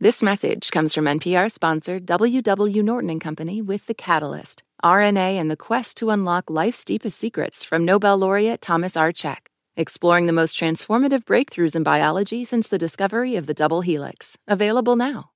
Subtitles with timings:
[0.00, 5.48] This message comes from NPR sponsor WW Norton and Company with The Catalyst, RNA and
[5.48, 9.12] the quest to unlock life's deepest secrets from Nobel laureate Thomas R.
[9.12, 9.46] Cech,
[9.76, 14.36] exploring the most transformative breakthroughs in biology since the discovery of the double helix.
[14.48, 15.30] Available now.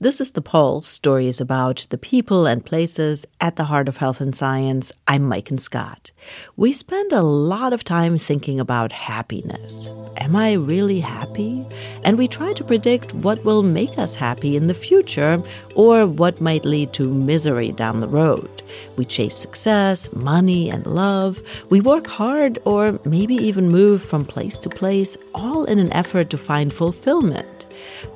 [0.00, 4.20] This is The Pulse, stories about the people and places at the heart of health
[4.20, 4.90] and science.
[5.06, 6.10] I'm Maiken Scott.
[6.56, 9.88] We spend a lot of time thinking about happiness.
[10.16, 11.64] Am I really happy?
[12.02, 15.40] And we try to predict what will make us happy in the future
[15.76, 18.64] or what might lead to misery down the road.
[18.96, 21.40] We chase success, money, and love.
[21.70, 26.30] We work hard or maybe even move from place to place, all in an effort
[26.30, 27.46] to find fulfillment.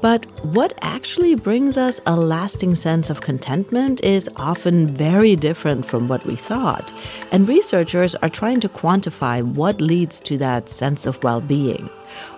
[0.00, 6.08] But what actually brings us a lasting sense of contentment is often very different from
[6.08, 6.92] what we thought.
[7.32, 11.88] And researchers are trying to quantify what leads to that sense of well being.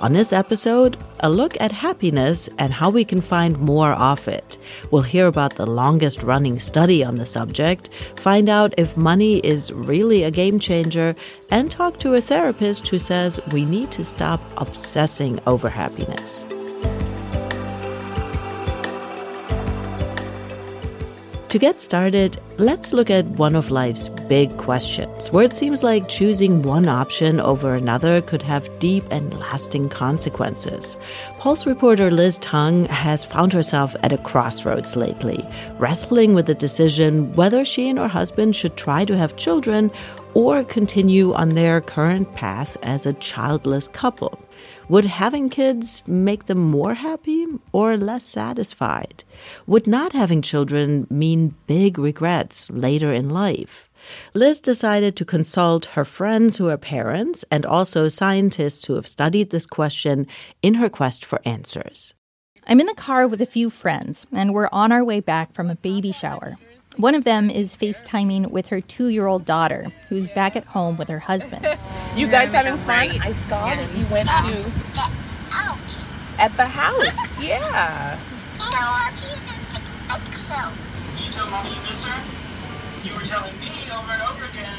[0.01, 4.59] On this episode, a look at happiness and how we can find more of it.
[4.91, 9.73] We'll hear about the longest running study on the subject, find out if money is
[9.73, 11.14] really a game changer,
[11.51, 16.47] and talk to a therapist who says we need to stop obsessing over happiness.
[21.51, 26.09] To get started, let's look at one of life's big questions, where it seems like
[26.09, 30.97] choosing one option over another could have deep and lasting consequences.
[31.41, 35.45] Pulse reporter Liz Tung has found herself at a crossroads lately,
[35.79, 39.91] wrestling with the decision whether she and her husband should try to have children
[40.35, 44.39] or continue on their current path as a childless couple.
[44.91, 49.22] Would having kids make them more happy or less satisfied?
[49.69, 53.88] Would not having children mean big regrets later in life?
[54.34, 59.50] Liz decided to consult her friends who are parents and also scientists who have studied
[59.50, 60.27] this question
[60.61, 62.16] in her quest for answers.
[62.66, 65.70] I'm in the car with a few friends, and we're on our way back from
[65.70, 66.56] a baby shower.
[67.01, 70.98] One of them is FaceTiming with her two year old daughter, who's back at home
[70.98, 71.64] with her husband.
[72.14, 73.08] you guys having fun?
[73.23, 73.77] I saw yeah.
[73.77, 74.70] that you went to.
[76.39, 78.19] At the house, yeah.
[81.19, 82.20] You tell mommy you miss her?
[83.08, 84.77] You were telling me over and over again.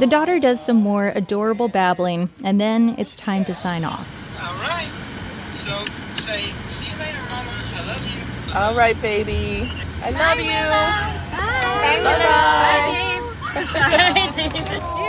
[0.00, 4.06] the daughter does some more adorable babbling, and then it's time to sign off.
[4.42, 4.86] All right.
[5.54, 5.84] So
[6.22, 7.50] say, see you later, Mama.
[7.74, 8.22] I love you.
[8.56, 9.68] All right, baby.
[10.02, 10.46] I love you.
[11.36, 12.00] Bye.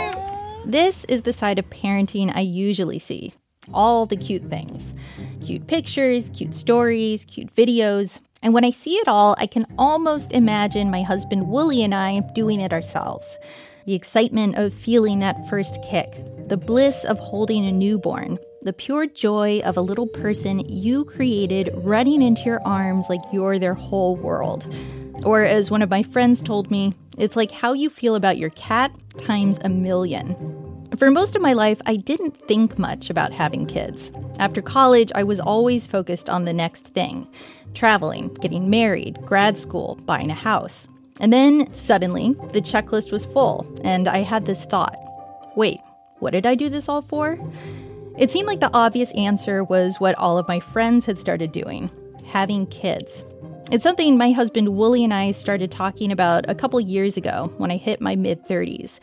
[0.04, 0.62] Bye.
[0.66, 3.32] this is the side of parenting I usually see.
[3.72, 4.92] All the cute things
[5.40, 8.20] cute pictures, cute stories, cute videos.
[8.42, 12.20] And when I see it all, I can almost imagine my husband Wooly and I
[12.34, 13.38] doing it ourselves.
[13.86, 16.12] The excitement of feeling that first kick,
[16.48, 21.70] the bliss of holding a newborn, the pure joy of a little person you created
[21.74, 24.72] running into your arms like you're their whole world.
[25.24, 28.50] Or, as one of my friends told me, it's like how you feel about your
[28.50, 30.36] cat times a million.
[30.96, 34.10] For most of my life, I didn't think much about having kids.
[34.38, 37.28] After college, I was always focused on the next thing
[37.74, 40.88] traveling, getting married, grad school, buying a house.
[41.20, 44.96] And then, suddenly, the checklist was full, and I had this thought
[45.56, 45.80] wait,
[46.20, 47.38] what did I do this all for?
[48.18, 51.88] It seemed like the obvious answer was what all of my friends had started doing
[52.26, 53.24] having kids.
[53.70, 57.70] It's something my husband Wooly and I started talking about a couple years ago when
[57.70, 58.98] I hit my mid 30s.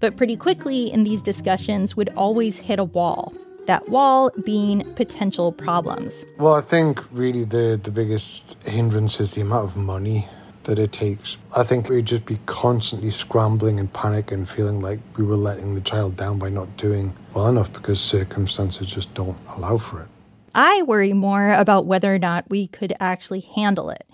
[0.00, 3.32] But pretty quickly in these discussions would always hit a wall.
[3.66, 6.24] That wall being potential problems.
[6.38, 10.26] Well, I think really the, the biggest hindrance is the amount of money
[10.68, 11.38] that it takes.
[11.56, 15.74] I think we'd just be constantly scrambling and panic and feeling like we were letting
[15.74, 20.08] the child down by not doing well enough because circumstances just don't allow for it.
[20.54, 24.04] I worry more about whether or not we could actually handle it.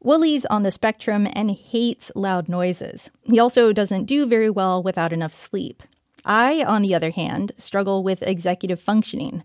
[0.00, 3.10] Wooly's on the spectrum and hates loud noises.
[3.24, 5.82] He also doesn't do very well without enough sleep.
[6.24, 9.42] I, on the other hand, struggle with executive functioning,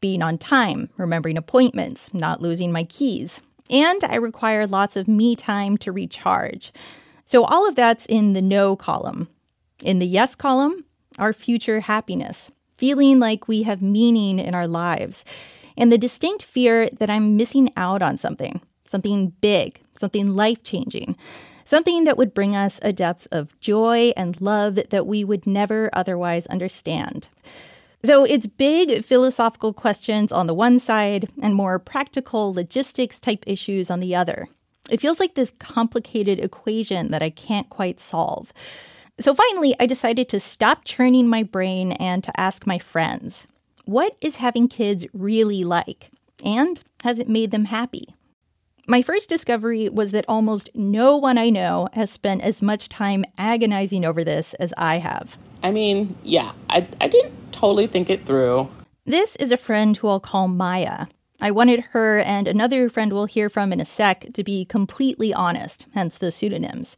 [0.00, 3.40] being on time, remembering appointments, not losing my keys
[3.70, 6.72] and I require lots of me time to recharge.
[7.24, 9.28] So all of that's in the no column.
[9.82, 10.84] In the yes column,
[11.18, 15.24] our future happiness, feeling like we have meaning in our lives,
[15.76, 21.16] and the distinct fear that I'm missing out on something, something big, something life changing,
[21.64, 25.90] something that would bring us a depth of joy and love that we would never
[25.92, 27.28] otherwise understand.
[28.06, 33.90] So it's big philosophical questions on the one side and more practical logistics type issues
[33.90, 34.46] on the other.
[34.88, 38.52] It feels like this complicated equation that I can't quite solve.
[39.18, 43.48] So finally, I decided to stop churning my brain and to ask my friends
[43.86, 46.08] what is having kids really like?
[46.44, 48.06] And has it made them happy.
[48.86, 53.24] My first discovery was that almost no one I know has spent as much time
[53.36, 55.36] agonizing over this as I have.
[55.64, 58.68] I mean, yeah, I, I didn't totally think it through.
[59.04, 61.06] This is a friend who I'll call Maya.
[61.40, 65.34] I wanted her and another friend we'll hear from in a sec to be completely
[65.34, 66.96] honest, hence the pseudonyms.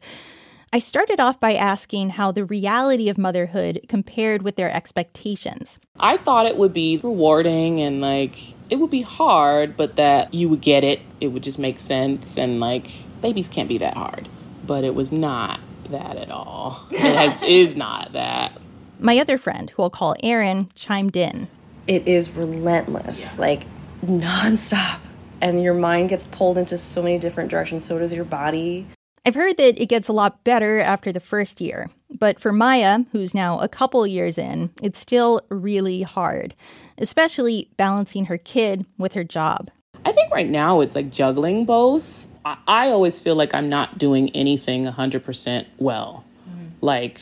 [0.71, 5.79] I started off by asking how the reality of motherhood compared with their expectations.
[5.99, 10.47] I thought it would be rewarding and like it would be hard, but that you
[10.47, 10.99] would get it.
[11.19, 12.87] It would just make sense and like
[13.21, 14.29] babies can't be that hard.
[14.65, 15.59] But it was not
[15.89, 16.83] that at all.
[16.91, 18.53] It has, is not that.
[18.99, 21.47] My other friend, who I'll call Erin, chimed in.
[21.87, 23.41] It is relentless, yeah.
[23.41, 23.65] like
[24.05, 24.99] nonstop.
[25.41, 27.85] And your mind gets pulled into so many different directions.
[27.85, 28.85] So does your body.
[29.25, 33.05] I've heard that it gets a lot better after the first year, but for Maya,
[33.11, 36.55] who's now a couple years in, it's still really hard,
[36.97, 39.71] especially balancing her kid with her job.
[40.05, 42.27] I think right now it's like juggling both.
[42.43, 46.69] I, I always feel like I'm not doing anything 100% well, mm.
[46.81, 47.19] like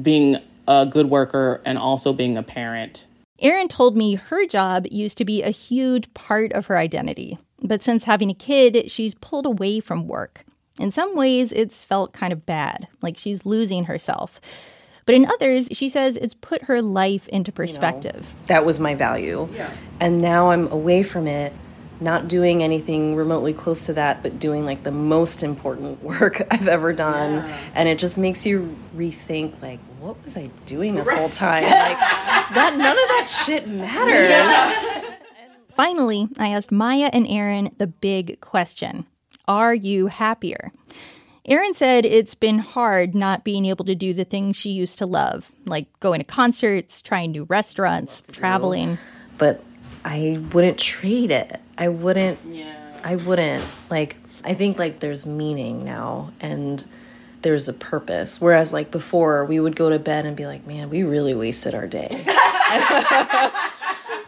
[0.00, 3.06] being a good worker and also being a parent.
[3.40, 7.82] Erin told me her job used to be a huge part of her identity, but
[7.82, 10.44] since having a kid, she's pulled away from work.
[10.80, 14.40] In some ways, it's felt kind of bad, like she's losing herself.
[15.06, 18.14] But in others, she says it's put her life into perspective.
[18.14, 19.48] You know, that was my value.
[19.52, 19.70] Yeah.
[20.00, 21.52] And now I'm away from it,
[22.00, 26.68] not doing anything remotely close to that, but doing like the most important work I've
[26.68, 27.34] ever done.
[27.34, 27.58] Yeah.
[27.74, 31.18] And it just makes you rethink like, what was I doing this right.
[31.18, 31.62] whole time?
[31.62, 34.28] Like that none of that shit matters.
[34.28, 35.14] Yeah.
[35.70, 39.06] Finally, I asked Maya and Erin the big question.
[39.48, 40.72] Are you happier?
[41.46, 45.06] Erin said it's been hard not being able to do the things she used to
[45.06, 48.98] love, like going to concerts, trying new restaurants, traveling.
[49.38, 49.64] But
[50.04, 51.60] I wouldn't trade it.
[51.76, 52.38] I wouldn't.
[52.46, 53.00] Yeah.
[53.02, 53.64] I wouldn't.
[53.90, 56.84] Like, I think like there's meaning now and
[57.44, 58.40] there's a purpose.
[58.40, 61.74] Whereas like before, we would go to bed and be like, man, we really wasted
[61.74, 62.08] our day.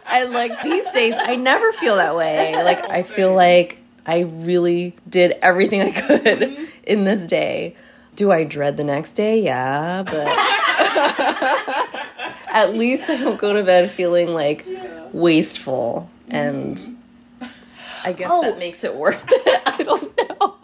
[0.07, 2.55] and like these days, I never feel that way.
[2.63, 6.65] Like, I feel like I really did everything I could mm-hmm.
[6.83, 7.75] in this day.
[8.15, 9.43] Do I dread the next day?
[9.43, 10.15] Yeah, but
[12.47, 15.07] at least I don't go to bed feeling like yeah.
[15.11, 16.09] wasteful.
[16.29, 16.79] And
[18.03, 18.41] I guess oh.
[18.43, 19.61] that makes it worth it.
[19.65, 20.55] I don't know.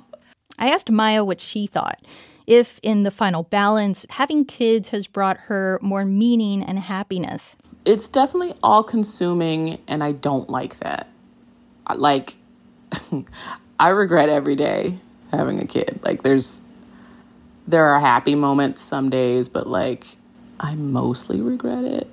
[0.57, 1.99] I asked Maya what she thought.
[2.45, 7.55] If, in the final balance, having kids has brought her more meaning and happiness.
[7.85, 11.07] It's definitely all consuming, and I don't like that.
[11.95, 12.37] Like,
[13.79, 14.99] I regret every day
[15.31, 15.99] having a kid.
[16.03, 16.61] Like there's
[17.67, 20.05] there are happy moments some days, but like
[20.59, 22.07] I mostly regret it.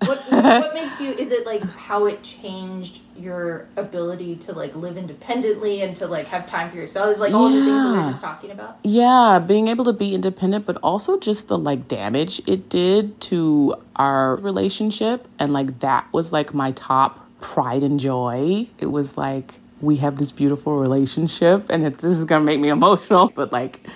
[0.00, 4.96] What, what makes you is it like how it changed your ability to like live
[4.96, 7.10] independently and to like have time for yourself?
[7.10, 7.58] Is like all yeah.
[7.58, 8.78] the things that we were just talking about?
[8.82, 13.74] Yeah being able to be independent but also just the like damage it did to
[13.96, 15.26] our relationship.
[15.38, 18.68] And like that was like my top pride and joy.
[18.78, 22.68] It was like we have this beautiful relationship and it, this is to make me
[22.70, 23.86] emotional but like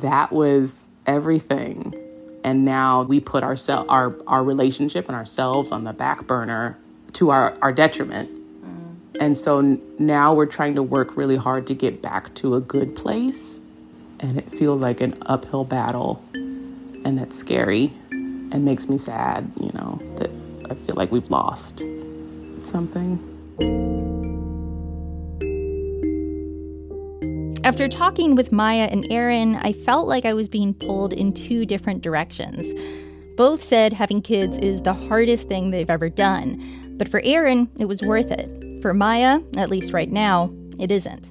[0.00, 1.94] that was everything
[2.44, 6.78] and now we put ourselves our our relationship and ourselves on the back burner
[7.14, 8.30] to our our detriment.
[8.30, 9.20] Mm.
[9.20, 9.60] and so
[9.98, 13.60] now we're trying to work really hard to get back to a good place.
[14.18, 16.22] And it feels like an uphill battle.
[16.34, 17.94] And that's scary
[18.52, 20.30] and makes me sad you know that
[20.70, 21.82] i feel like we've lost
[22.62, 23.18] something
[27.62, 31.66] After talking with Maya and Erin, I felt like I was being pulled in two
[31.66, 32.64] different directions.
[33.36, 37.84] Both said having kids is the hardest thing they've ever done, but for Erin, it
[37.84, 38.80] was worth it.
[38.80, 41.28] For Maya, at least right now, it isn't.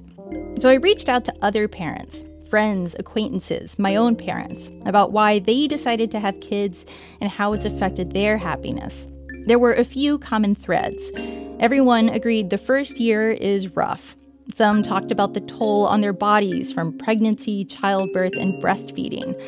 [0.60, 5.66] So I reached out to other parents, friends, acquaintances, my own parents, about why they
[5.66, 6.86] decided to have kids
[7.20, 9.08] and how it's affected their happiness.
[9.46, 11.10] There were a few common threads.
[11.58, 14.14] Everyone agreed the first year is rough.
[14.54, 19.40] Some talked about the toll on their bodies from pregnancy, childbirth, and breastfeeding.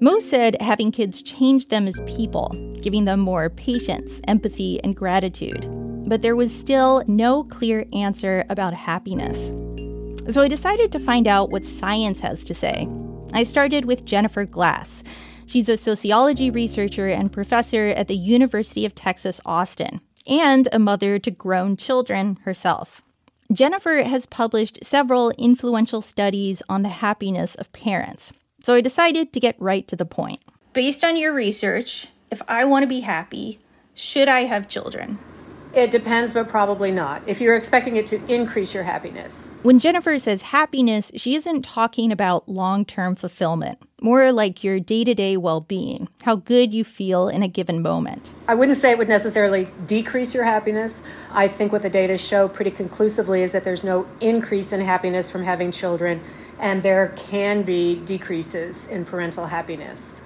[0.00, 2.48] Most said having kids changed them as people,
[2.82, 5.66] giving them more patience, empathy, and gratitude.
[6.08, 9.52] But there was still no clear answer about happiness.
[10.32, 12.88] So I decided to find out what science has to say.
[13.32, 15.02] I started with Jennifer Glass.
[15.46, 21.18] She's a sociology researcher and professor at the University of Texas, Austin, and a mother
[21.18, 23.02] to grown children herself.
[23.52, 28.32] Jennifer has published several influential studies on the happiness of parents,
[28.64, 30.40] so I decided to get right to the point.
[30.72, 33.58] Based on your research, if I want to be happy,
[33.92, 35.18] should I have children?
[35.74, 37.22] It depends, but probably not.
[37.26, 39.48] If you're expecting it to increase your happiness.
[39.62, 45.02] When Jennifer says happiness, she isn't talking about long term fulfillment, more like your day
[45.04, 48.34] to day well being, how good you feel in a given moment.
[48.46, 51.00] I wouldn't say it would necessarily decrease your happiness.
[51.30, 55.30] I think what the data show pretty conclusively is that there's no increase in happiness
[55.30, 56.20] from having children,
[56.60, 60.20] and there can be decreases in parental happiness.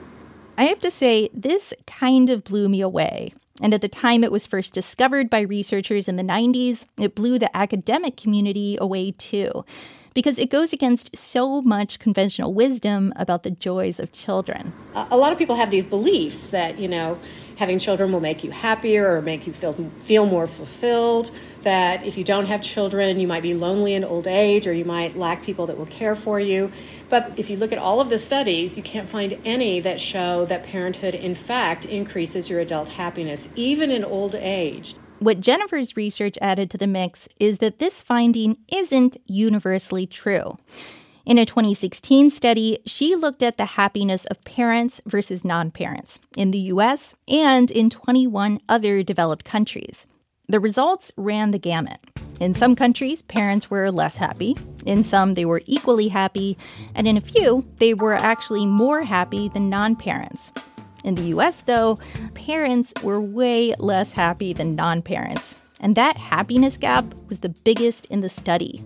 [0.59, 3.33] I have to say, this kind of blew me away.
[3.63, 7.39] And at the time it was first discovered by researchers in the 90s, it blew
[7.39, 9.65] the academic community away too,
[10.15, 14.73] because it goes against so much conventional wisdom about the joys of children.
[14.95, 17.19] A lot of people have these beliefs that, you know,
[17.57, 21.31] having children will make you happier or make you feel feel more fulfilled.
[21.63, 24.85] That if you don't have children you might be lonely in old age or you
[24.85, 26.71] might lack people that will care for you.
[27.09, 30.45] But if you look at all of the studies you can't find any that show
[30.47, 34.95] that parenthood in fact increases your adult happiness even in old age.
[35.19, 40.59] What Jennifer's research added to the mix is that this finding isn't universally true.
[41.27, 46.53] In a 2016 study, she looked at the happiness of parents versus non parents in
[46.53, 50.07] the US and in 21 other developed countries.
[50.47, 51.99] The results ran the gamut.
[52.39, 54.57] In some countries, parents were less happy.
[54.85, 56.57] In some, they were equally happy.
[56.95, 60.53] And in a few, they were actually more happy than non parents.
[61.03, 61.99] In the US, though,
[62.35, 65.57] parents were way less happy than non parents.
[65.81, 68.85] And that happiness gap was the biggest in the study.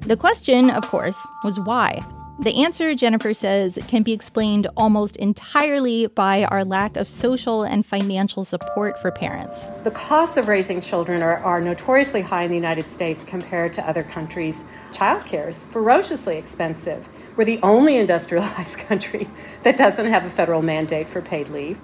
[0.00, 2.04] The question, of course, was why.
[2.40, 7.84] The answer, Jennifer says, can be explained almost entirely by our lack of social and
[7.84, 9.66] financial support for parents.
[9.84, 13.86] The costs of raising children are, are notoriously high in the United States compared to
[13.86, 14.64] other countries.
[14.90, 17.06] Childcare is ferociously expensive.
[17.36, 19.28] We're the only industrialized country
[19.64, 21.78] that doesn't have a federal mandate for paid leave.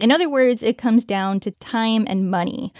[0.00, 2.72] In other words, it comes down to time and money.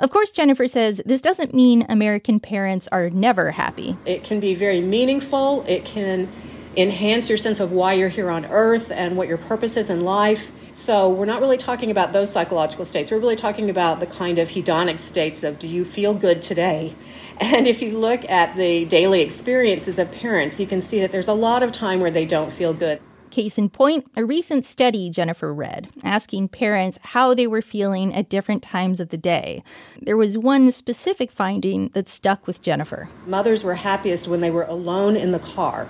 [0.00, 3.98] Of course, Jennifer says this doesn't mean American parents are never happy.
[4.06, 5.62] It can be very meaningful.
[5.68, 6.32] It can
[6.74, 10.02] enhance your sense of why you're here on earth and what your purpose is in
[10.02, 10.52] life.
[10.72, 13.10] So, we're not really talking about those psychological states.
[13.10, 16.94] We're really talking about the kind of hedonic states of do you feel good today?
[17.42, 21.26] And if you look at the daily experiences of parents, you can see that there's
[21.26, 23.00] a lot of time where they don't feel good.
[23.30, 28.28] Case in point, a recent study Jennifer read asking parents how they were feeling at
[28.28, 29.62] different times of the day.
[30.02, 33.08] There was one specific finding that stuck with Jennifer.
[33.26, 35.88] Mothers were happiest when they were alone in the car.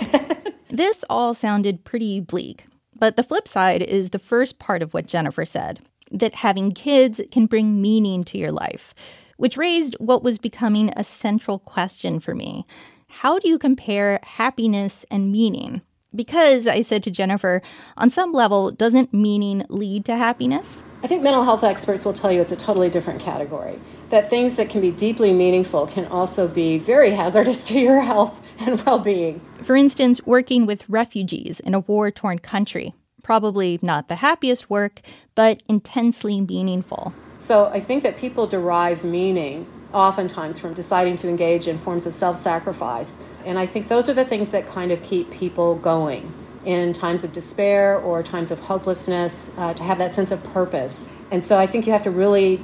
[0.68, 2.66] this all sounded pretty bleak.
[2.96, 5.80] But the flip side is the first part of what Jennifer said
[6.10, 8.94] that having kids can bring meaning to your life,
[9.36, 12.64] which raised what was becoming a central question for me.
[13.08, 15.82] How do you compare happiness and meaning?
[16.14, 17.60] Because, I said to Jennifer,
[17.96, 20.82] on some level, doesn't meaning lead to happiness?
[21.02, 23.78] I think mental health experts will tell you it's a totally different category.
[24.08, 28.54] That things that can be deeply meaningful can also be very hazardous to your health
[28.66, 29.40] and well being.
[29.62, 32.94] For instance, working with refugees in a war torn country.
[33.22, 35.02] Probably not the happiest work,
[35.34, 37.12] but intensely meaningful.
[37.38, 42.14] So I think that people derive meaning oftentimes from deciding to engage in forms of
[42.14, 43.18] self sacrifice.
[43.44, 46.32] And I think those are the things that kind of keep people going
[46.64, 51.08] in times of despair or times of hopelessness, uh, to have that sense of purpose.
[51.30, 52.62] And so I think you have to really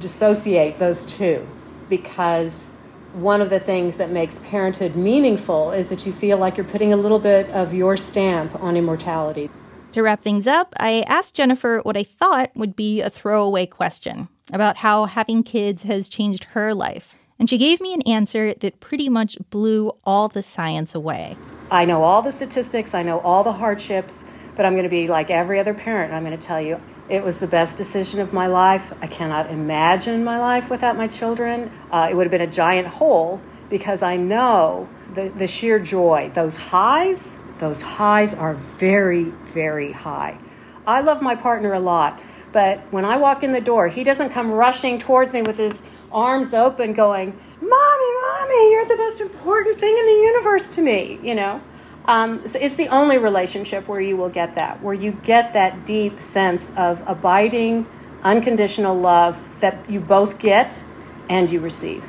[0.00, 1.46] dissociate those two
[1.88, 2.68] because
[3.14, 6.92] one of the things that makes parenthood meaningful is that you feel like you're putting
[6.92, 9.48] a little bit of your stamp on immortality.
[9.98, 14.28] To wrap things up, I asked Jennifer what I thought would be a throwaway question
[14.52, 17.16] about how having kids has changed her life.
[17.36, 21.36] And she gave me an answer that pretty much blew all the science away.
[21.68, 24.22] I know all the statistics, I know all the hardships,
[24.54, 26.14] but I'm going to be like every other parent.
[26.14, 28.92] I'm going to tell you it was the best decision of my life.
[29.02, 31.72] I cannot imagine my life without my children.
[31.90, 36.30] Uh, it would have been a giant hole because I know the, the sheer joy,
[36.34, 40.38] those highs, those highs are very, very high.
[40.86, 42.20] I love my partner a lot,
[42.52, 45.82] but when I walk in the door, he doesn't come rushing towards me with his
[46.10, 51.18] arms open, going, Mommy, Mommy, you're the most important thing in the universe to me,
[51.22, 51.60] you know?
[52.06, 55.84] Um, so it's the only relationship where you will get that, where you get that
[55.84, 57.86] deep sense of abiding,
[58.22, 60.82] unconditional love that you both get
[61.28, 62.04] and you receive.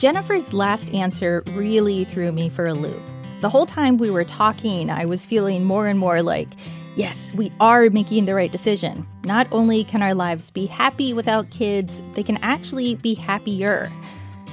[0.00, 3.02] Jennifer's last answer really threw me for a loop.
[3.40, 6.48] The whole time we were talking, I was feeling more and more like,
[6.96, 9.06] yes, we are making the right decision.
[9.26, 13.92] Not only can our lives be happy without kids, they can actually be happier.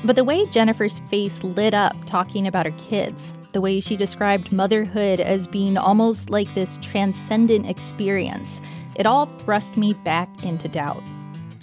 [0.04, 4.52] But the way Jennifer's face lit up talking about her kids, the way she described
[4.52, 8.60] motherhood as being almost like this transcendent experience,
[8.98, 11.02] it all thrust me back into doubt.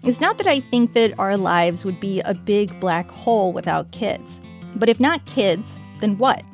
[0.04, 3.90] It's not that I think that our lives would be a big black hole without
[3.90, 4.38] kids.
[4.76, 6.44] But if not kids, then what?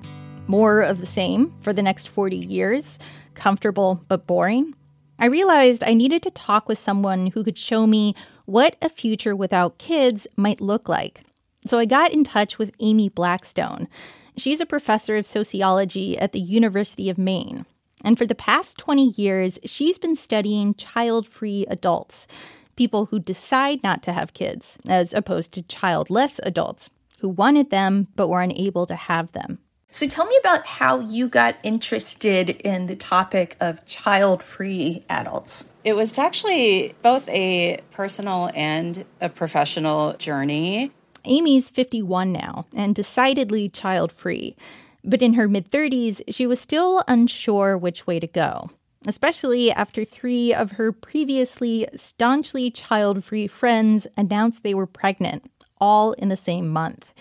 [0.47, 2.97] More of the same for the next 40 years?
[3.35, 4.75] Comfortable but boring?
[5.19, 8.14] I realized I needed to talk with someone who could show me
[8.45, 11.23] what a future without kids might look like.
[11.66, 13.88] So I got in touch with Amy Blackstone.
[14.37, 17.66] She's a professor of sociology at the University of Maine.
[18.04, 22.28] And for the past 20 years, she's been studying child free adults,
[22.80, 28.08] people who decide not to have kids, as opposed to childless adults who wanted them
[28.16, 29.58] but were unable to have them.
[29.90, 35.66] So tell me about how you got interested in the topic of child free adults.
[35.84, 40.90] It was actually both a personal and a professional journey.
[41.26, 44.56] Amy's 51 now and decidedly child free.
[45.04, 48.70] But in her mid 30s, she was still unsure which way to go,
[49.07, 56.12] especially after three of her previously staunchly child free friends announced they were pregnant, all
[56.12, 57.12] in the same month.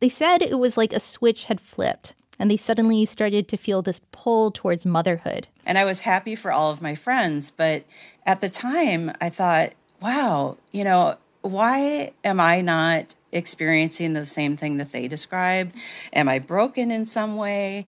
[0.00, 3.82] They said it was like a switch had flipped, and they suddenly started to feel
[3.82, 5.48] this pull towards motherhood.
[5.66, 7.84] And I was happy for all of my friends, but
[8.24, 14.56] at the time I thought, wow, you know, why am I not experiencing the same
[14.56, 15.74] thing that they described?
[16.12, 17.86] Am I broken in some way?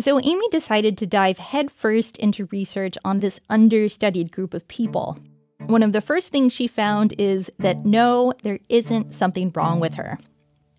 [0.00, 5.16] So Amy decided to dive headfirst into research on this understudied group of people.
[5.66, 9.94] One of the first things she found is that no, there isn't something wrong with
[9.94, 10.18] her.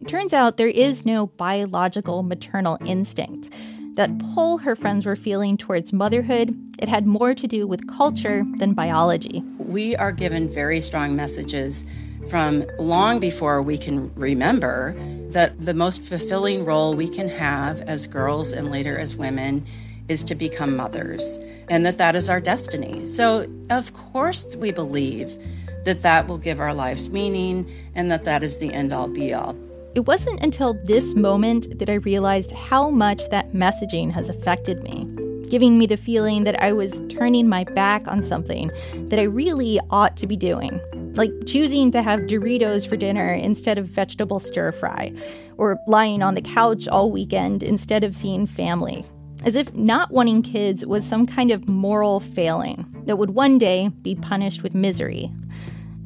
[0.02, 3.50] It turns out there is no biological maternal instinct.
[3.96, 8.44] That pull her friends were feeling towards motherhood, it had more to do with culture
[8.58, 9.42] than biology.
[9.58, 11.86] We are given very strong messages
[12.30, 14.96] from long before we can remember
[15.30, 19.66] that the most fulfilling role we can have as girls and later as women
[20.08, 21.38] is to become mothers
[21.70, 23.06] and that that is our destiny.
[23.06, 25.38] So, of course, we believe
[25.86, 29.34] that that will give our lives meaning and that that is the end all be
[29.34, 29.56] all.
[29.96, 35.08] It wasn't until this moment that I realized how much that messaging has affected me,
[35.50, 38.72] giving me the feeling that I was turning my back on something
[39.10, 40.82] that I really ought to be doing,
[41.18, 45.14] like choosing to have Doritos for dinner instead of vegetable stir fry,
[45.58, 49.06] or lying on the couch all weekend instead of seeing family.
[49.44, 53.90] As if not wanting kids was some kind of moral failing that would one day
[54.02, 55.32] be punished with misery.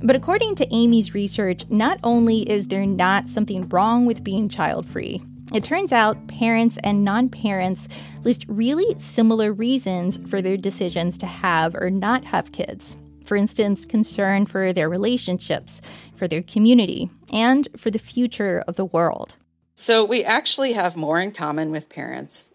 [0.02, 4.86] But according to Amy's research, not only is there not something wrong with being child
[4.86, 5.22] free,
[5.54, 7.88] it turns out parents and non parents
[8.24, 12.95] list really similar reasons for their decisions to have or not have kids.
[13.29, 15.81] For instance, concern for their relationships,
[16.15, 19.35] for their community, and for the future of the world.
[19.75, 22.53] So we actually have more in common with parents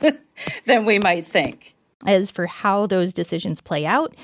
[0.64, 1.74] than we might think.
[2.06, 4.16] As for how those decisions play out,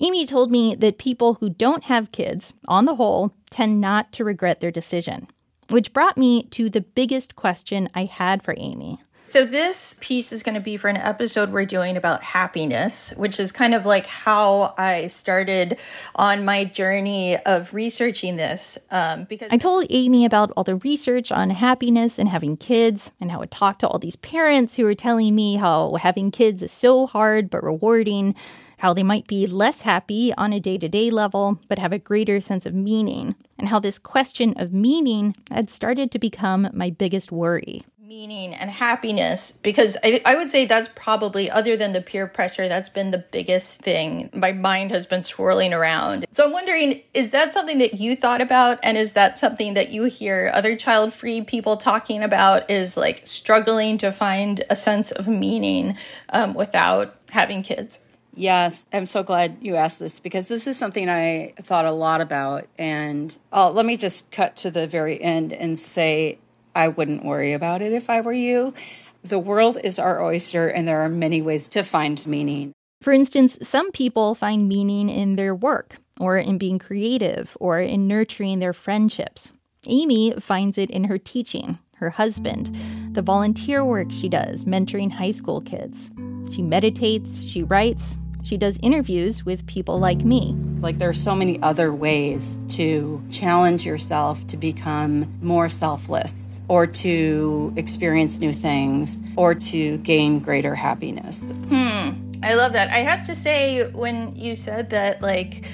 [0.00, 4.24] Amy told me that people who don't have kids, on the whole, tend not to
[4.24, 5.28] regret their decision.
[5.68, 8.98] Which brought me to the biggest question I had for Amy.
[9.26, 13.40] So, this piece is going to be for an episode we're doing about happiness, which
[13.40, 15.78] is kind of like how I started
[16.14, 18.78] on my journey of researching this.
[18.90, 23.30] Um, because I told Amy about all the research on happiness and having kids, and
[23.30, 26.72] how I talked to all these parents who were telling me how having kids is
[26.72, 28.34] so hard but rewarding
[28.78, 31.98] how they might be less happy on a day to day level, but have a
[31.98, 36.90] greater sense of meaning, and how this question of meaning had started to become my
[36.90, 37.82] biggest worry.
[38.06, 42.68] Meaning and happiness, because I, I would say that's probably, other than the peer pressure,
[42.68, 46.26] that's been the biggest thing my mind has been swirling around.
[46.30, 48.78] So I'm wondering, is that something that you thought about?
[48.82, 52.70] And is that something that you hear other child free people talking about?
[52.70, 55.96] Is like struggling to find a sense of meaning
[56.28, 58.00] um, without having kids?
[58.36, 62.20] Yes, I'm so glad you asked this because this is something I thought a lot
[62.20, 62.66] about.
[62.76, 66.38] And oh, let me just cut to the very end and say
[66.74, 68.74] I wouldn't worry about it if I were you.
[69.22, 72.72] The world is our oyster, and there are many ways to find meaning.
[73.00, 78.08] For instance, some people find meaning in their work, or in being creative, or in
[78.08, 79.52] nurturing their friendships.
[79.86, 82.74] Amy finds it in her teaching, her husband,
[83.12, 86.10] the volunteer work she does mentoring high school kids.
[86.50, 90.54] She meditates, she writes, she does interviews with people like me.
[90.80, 96.86] Like, there are so many other ways to challenge yourself to become more selfless or
[96.86, 101.50] to experience new things or to gain greater happiness.
[101.68, 102.10] Hmm.
[102.42, 102.90] I love that.
[102.90, 105.64] I have to say, when you said that, like,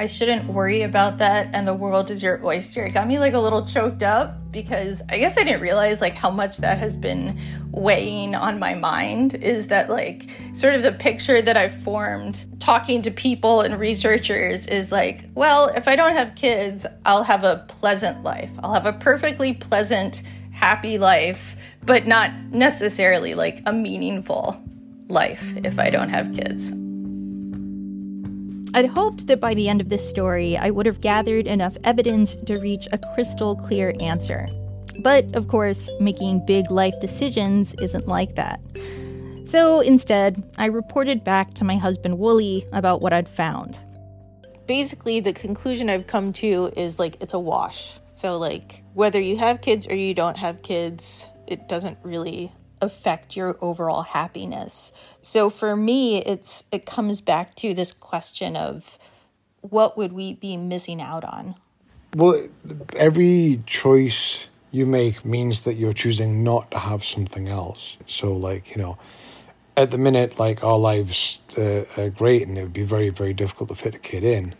[0.00, 2.82] I shouldn't worry about that and the world is your oyster.
[2.84, 6.14] It got me like a little choked up because I guess I didn't realize like
[6.14, 7.38] how much that has been
[7.70, 13.02] weighing on my mind is that like sort of the picture that I've formed talking
[13.02, 17.66] to people and researchers is like, well, if I don't have kids, I'll have a
[17.68, 18.50] pleasant life.
[18.62, 24.64] I'll have a perfectly pleasant, happy life, but not necessarily like a meaningful
[25.08, 26.72] life if I don't have kids.
[28.72, 32.36] I'd hoped that by the end of this story, I would have gathered enough evidence
[32.36, 34.48] to reach a crystal clear answer.
[35.00, 38.60] But of course, making big life decisions isn't like that.
[39.46, 43.76] So instead, I reported back to my husband Wooly about what I'd found.
[44.66, 47.94] Basically, the conclusion I've come to is like it's a wash.
[48.14, 53.36] So, like, whether you have kids or you don't have kids, it doesn't really affect
[53.36, 54.92] your overall happiness.
[55.20, 58.98] So for me, it's it comes back to this question of
[59.60, 61.54] what would we be missing out on?
[62.14, 62.48] Well,
[62.96, 67.98] every choice you make means that you're choosing not to have something else.
[68.06, 68.98] So, like, you know,
[69.76, 73.32] at the minute, like, our lives uh, are great and it would be very, very
[73.32, 74.54] difficult to fit a kid in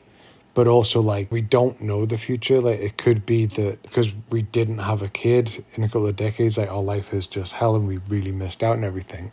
[0.60, 2.60] but also like we don't know the future.
[2.60, 6.16] Like it could be that because we didn't have a kid in a couple of
[6.16, 9.32] decades like our life is just hell and we really missed out on everything.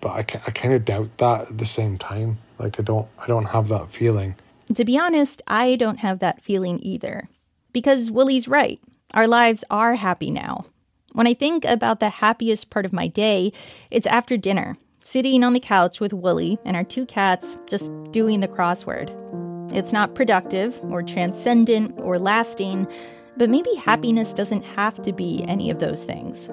[0.00, 0.18] But I,
[0.48, 2.38] I kind of doubt that at the same time.
[2.58, 4.34] Like i don't i don't have that feeling.
[4.74, 7.28] To be honest i don't have that feeling either.
[7.72, 8.80] Because Wooly's right.
[9.14, 10.66] Our lives are happy now.
[11.12, 13.52] When i think about the happiest part of my day
[13.92, 18.40] it's after dinner sitting on the couch with Wooly and our two cats just doing
[18.40, 19.14] the crossword
[19.72, 22.86] it's not productive or transcendent or lasting,
[23.36, 26.48] but maybe happiness doesn't have to be any of those things.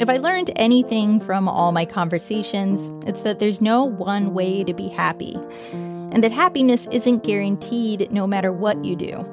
[0.00, 4.72] If I learned anything from all my conversations, it's that there's no one way to
[4.72, 5.38] be happy,
[5.72, 9.26] and that happiness isn't guaranteed no matter what you do.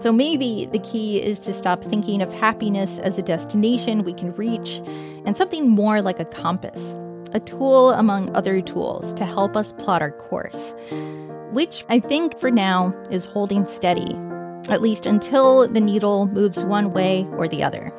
[0.00, 4.32] So maybe the key is to stop thinking of happiness as a destination we can
[4.34, 4.80] reach
[5.26, 6.94] and something more like a compass,
[7.32, 10.72] a tool among other tools to help us plot our course
[11.52, 14.14] which I think for now is holding steady,
[14.70, 17.92] at least until the needle moves one way or the other.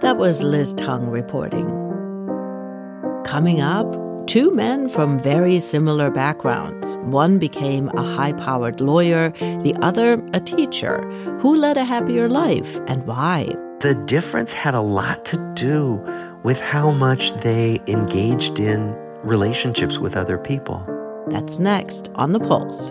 [0.00, 1.68] That was Liz Tung reporting.
[3.24, 3.86] Coming up,
[4.26, 6.96] two men from very similar backgrounds.
[7.02, 11.02] One became a high powered lawyer, the other a teacher.
[11.40, 13.54] Who led a happier life and why?
[13.80, 16.04] The difference had a lot to do
[16.42, 20.84] with how much they engaged in relationships with other people.
[21.28, 22.90] That's next on The Pulse.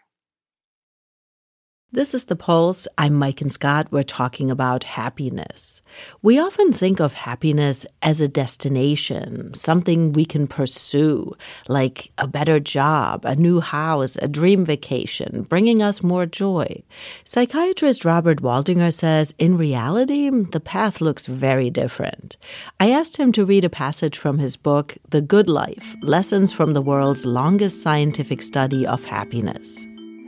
[1.93, 2.89] This is The Pulse.
[2.99, 3.87] I'm Maiken Scott.
[3.93, 5.83] We're talking about happiness.
[6.21, 11.37] We often think of happiness as a destination, something we can pursue,
[11.69, 16.83] like a better job, a new house, a dream vacation, bringing us more joy.
[17.25, 22.37] Psychiatrist Robert Waldinger says in reality, the path looks very different.
[22.81, 26.75] I asked him to read a passage from his book, The Good Life Lessons from
[26.75, 29.87] the World's Longest Scientific Study of Happiness.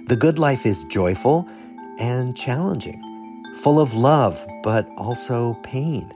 [0.08, 1.46] The good life is joyful
[1.98, 6.10] and challenging, full of love, but also pain.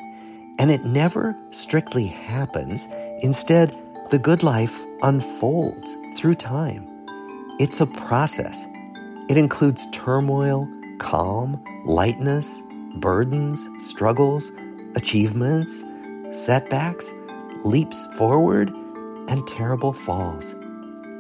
[0.59, 2.89] And it never strictly happens.
[3.21, 3.79] Instead,
[4.09, 6.89] the good life unfolds through time.
[7.61, 8.65] It's a process.
[9.29, 10.67] It includes turmoil,
[10.99, 12.63] calm, lightness,
[12.95, 14.51] burdens, struggles,
[14.97, 15.85] achievements,
[16.31, 17.11] setbacks,
[17.63, 18.71] leaps forward,
[19.29, 20.55] and terrible falls.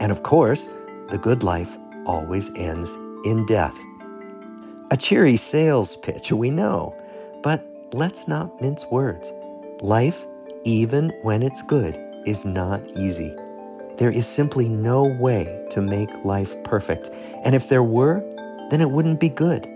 [0.00, 0.66] And of course,
[1.10, 1.76] the good life
[2.06, 2.90] always ends
[3.24, 3.76] in death.
[4.90, 6.94] A cheery sales pitch, we know,
[7.42, 9.32] but let's not mince words.
[9.80, 10.26] Life,
[10.64, 13.34] even when it's good, is not easy.
[13.96, 17.10] There is simply no way to make life perfect.
[17.44, 18.20] And if there were,
[18.70, 19.66] then it wouldn't be good.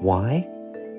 [0.00, 0.48] Why?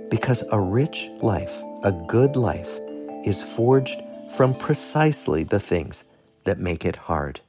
[0.10, 2.80] Because a rich life, a good life,
[3.26, 4.02] is forged
[4.36, 6.04] from precisely the things
[6.46, 7.42] that make it hard.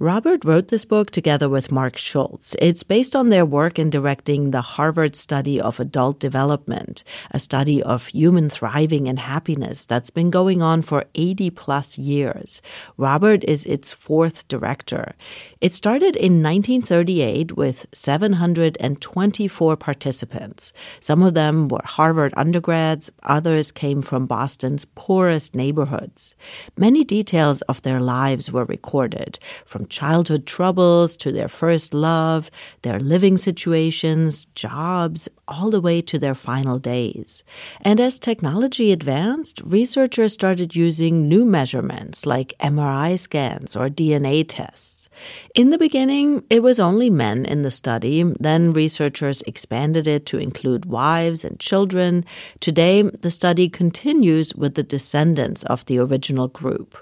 [0.00, 2.56] Robert wrote this book together with Mark Schultz.
[2.58, 7.80] It's based on their work in directing the Harvard Study of Adult Development, a study
[7.80, 12.60] of human thriving and happiness that's been going on for 80 plus years.
[12.96, 15.14] Robert is its fourth director.
[15.60, 20.72] It started in 1938 with 724 participants.
[20.98, 26.34] Some of them were Harvard undergrads, others came from Boston's poorest neighborhoods.
[26.76, 32.50] Many details of their lives were recorded, from childhood troubles to their first love,
[32.82, 37.44] their living situations, jobs, all the way to their final days.
[37.82, 45.08] And as technology advanced, researchers started using new measurements like MRI scans or DNA tests.
[45.54, 48.22] In the beginning, it was only men in the study.
[48.22, 52.24] Then researchers expanded it to include wives and children.
[52.60, 56.96] Today, the study continues with the descendants of the original group.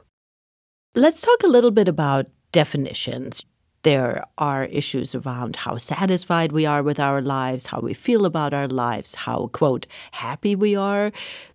[0.95, 3.45] Let's talk a little bit about definitions.
[3.83, 8.55] There are issues around how satisfied we are with our lives, how we feel about
[8.55, 11.11] our lives, how, quote, happy we are.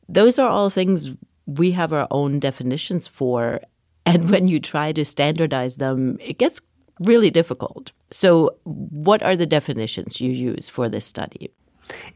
[0.10, 3.62] Those are all things we have our own definitions for.
[4.08, 6.62] And when you try to standardize them, it gets
[7.02, 7.92] really difficult.
[8.10, 11.52] So, what are the definitions you use for this study?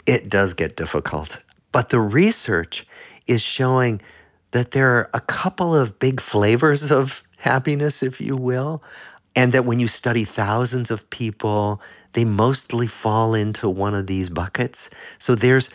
[0.06, 1.44] It does get difficult.
[1.74, 2.88] But the research
[3.28, 4.02] is showing
[4.52, 8.84] that there are a couple of big flavors of happiness, if you will,
[9.36, 11.82] and that when you study thousands of people,
[12.14, 14.90] they mostly fall into one of these buckets.
[15.18, 15.70] So there's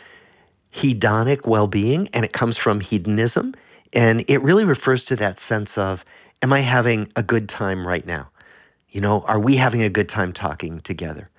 [0.73, 3.55] hedonic well being, and it comes from hedonism.
[3.93, 6.05] And it really refers to that sense of,
[6.41, 8.29] am I having a good time right now?
[8.91, 11.31] You know, are we having a good time talking together?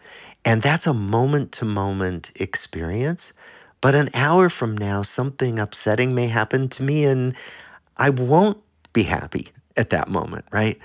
[0.43, 3.31] And that's a moment to moment experience.
[3.79, 7.33] But an hour from now, something upsetting may happen to me, and
[7.95, 8.57] I won't
[8.91, 10.77] be happy at that moment, right?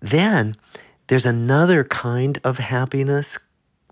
[0.00, 0.56] Then
[1.06, 3.38] there's another kind of happiness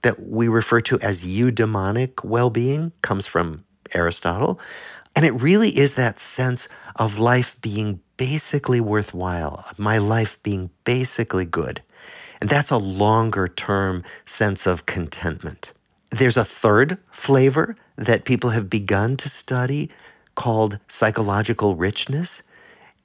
[0.03, 4.59] that we refer to as eudaimonic well being, comes from Aristotle.
[5.15, 11.45] And it really is that sense of life being basically worthwhile, my life being basically
[11.45, 11.83] good.
[12.41, 15.73] And that's a longer term sense of contentment.
[16.11, 19.91] There's a third flavor that people have begun to study
[20.35, 22.43] called psychological richness.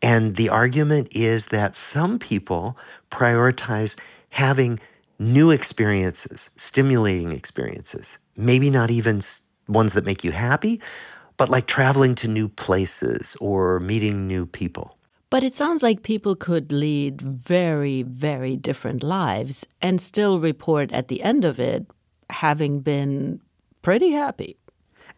[0.06, 2.78] And the argument is that some people
[3.10, 3.98] prioritize
[4.30, 4.80] having
[5.18, 9.24] new experiences, stimulating experiences, maybe not even
[9.68, 10.80] ones that make you happy,
[11.38, 14.96] but like traveling to new places or meeting new people.
[15.32, 21.08] But it sounds like people could lead very, very different lives and still report at
[21.08, 21.88] the end of it
[22.30, 23.42] having been
[23.82, 24.56] pretty happy.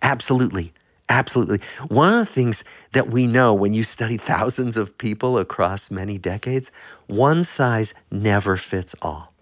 [0.02, 0.71] Absolutely.
[1.09, 1.61] Absolutely.
[1.87, 6.17] One of the things that we know when you study thousands of people across many
[6.17, 6.71] decades,
[7.07, 9.33] one size never fits all.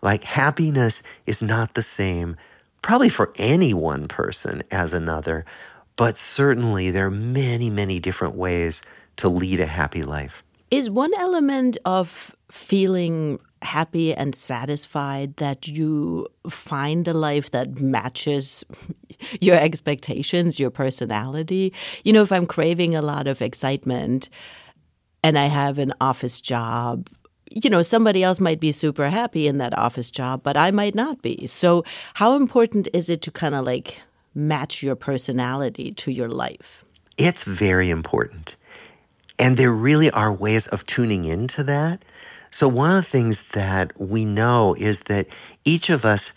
[0.00, 2.36] Like happiness is not the same,
[2.82, 5.44] probably for any one person as another,
[5.94, 8.82] but certainly there are many, many different ways
[9.18, 10.42] to lead a happy life.
[10.72, 18.64] Is one element of feeling happy and satisfied that you find a life that matches
[19.40, 21.72] your expectations, your personality.
[22.04, 24.28] You know, if I'm craving a lot of excitement
[25.22, 27.08] and I have an office job,
[27.50, 30.94] you know, somebody else might be super happy in that office job, but I might
[30.94, 31.46] not be.
[31.46, 34.00] So, how important is it to kind of like
[34.34, 36.84] match your personality to your life?
[37.18, 38.56] It's very important.
[39.38, 42.02] And there really are ways of tuning into that.
[42.52, 45.26] So, one of the things that we know is that
[45.64, 46.32] each of us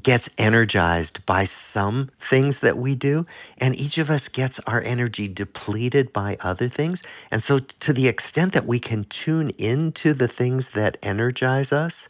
[0.00, 3.26] gets energized by some things that we do,
[3.60, 7.02] and each of us gets our energy depleted by other things.
[7.32, 12.08] And so, to the extent that we can tune into the things that energize us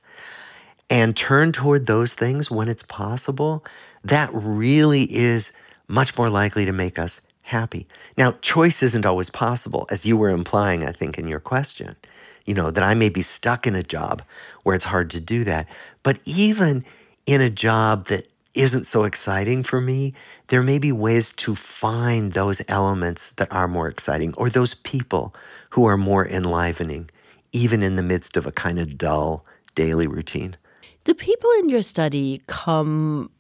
[0.91, 3.65] and turn toward those things when it's possible,
[4.05, 5.53] that really is
[5.89, 7.89] much more likely to make us happy.
[8.19, 11.97] Now, choice isn't always possible, as you were implying, I think, in your question.
[12.47, 14.23] You know, that I may be stuck in a job
[14.63, 15.69] where it's hard to do that.
[16.03, 16.85] But even
[17.27, 20.15] in a job that isn't so exciting for me,
[20.49, 25.35] there may be ways to find those elements that are more exciting or those people
[25.71, 27.09] who are more enlivening,
[27.53, 30.57] even in the midst of a kind of dull daily routine.
[31.05, 33.31] The people in your study come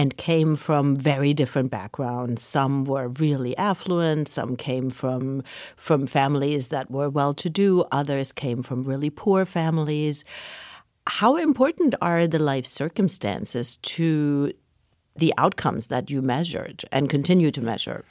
[0.00, 2.42] and came from very different backgrounds.
[2.42, 5.42] Some were really affluent, some came from
[5.76, 10.24] from families that were well to do, others came from really poor families.
[11.06, 14.54] How important are the life circumstances to
[15.16, 18.02] the outcomes that you measured and continue to measure?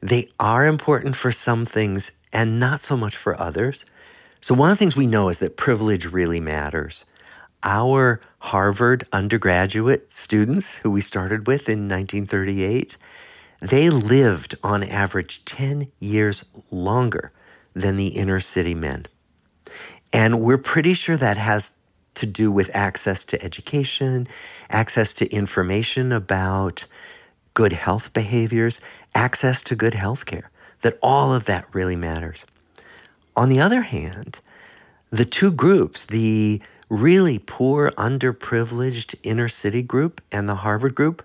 [0.00, 3.84] They are important for some things and not so much for others.
[4.40, 7.04] So, one of the things we know is that privilege really matters.
[7.64, 12.98] Our Harvard undergraduate students, who we started with in 1938,
[13.60, 17.32] they lived on average 10 years longer
[17.72, 19.06] than the inner city men.
[20.12, 21.72] And we're pretty sure that has
[22.16, 24.28] to do with access to education,
[24.70, 26.84] access to information about
[27.54, 28.80] good health behaviors,
[29.14, 30.50] access to good health care,
[30.82, 32.44] that all of that really matters.
[33.34, 34.38] On the other hand,
[35.10, 41.22] the two groups, the really poor, underprivileged inner city group and the Harvard group,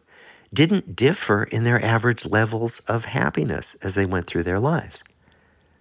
[0.54, 5.04] didn't differ in their average levels of happiness as they went through their lives.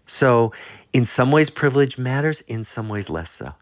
[0.07, 0.53] So,
[0.93, 3.55] in some ways, privilege matters, in some ways, less so.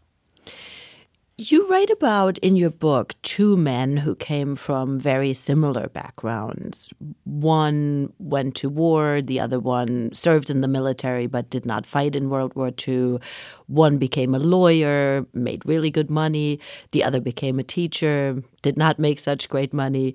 [1.39, 6.95] You write about in your book two men who came from very similar backgrounds.
[7.25, 12.17] One went to war, the other one served in the military but did not fight
[12.17, 13.19] in World War II.
[13.67, 16.59] One became a lawyer, made really good money,
[16.93, 20.15] the other became a teacher, did not make such great money.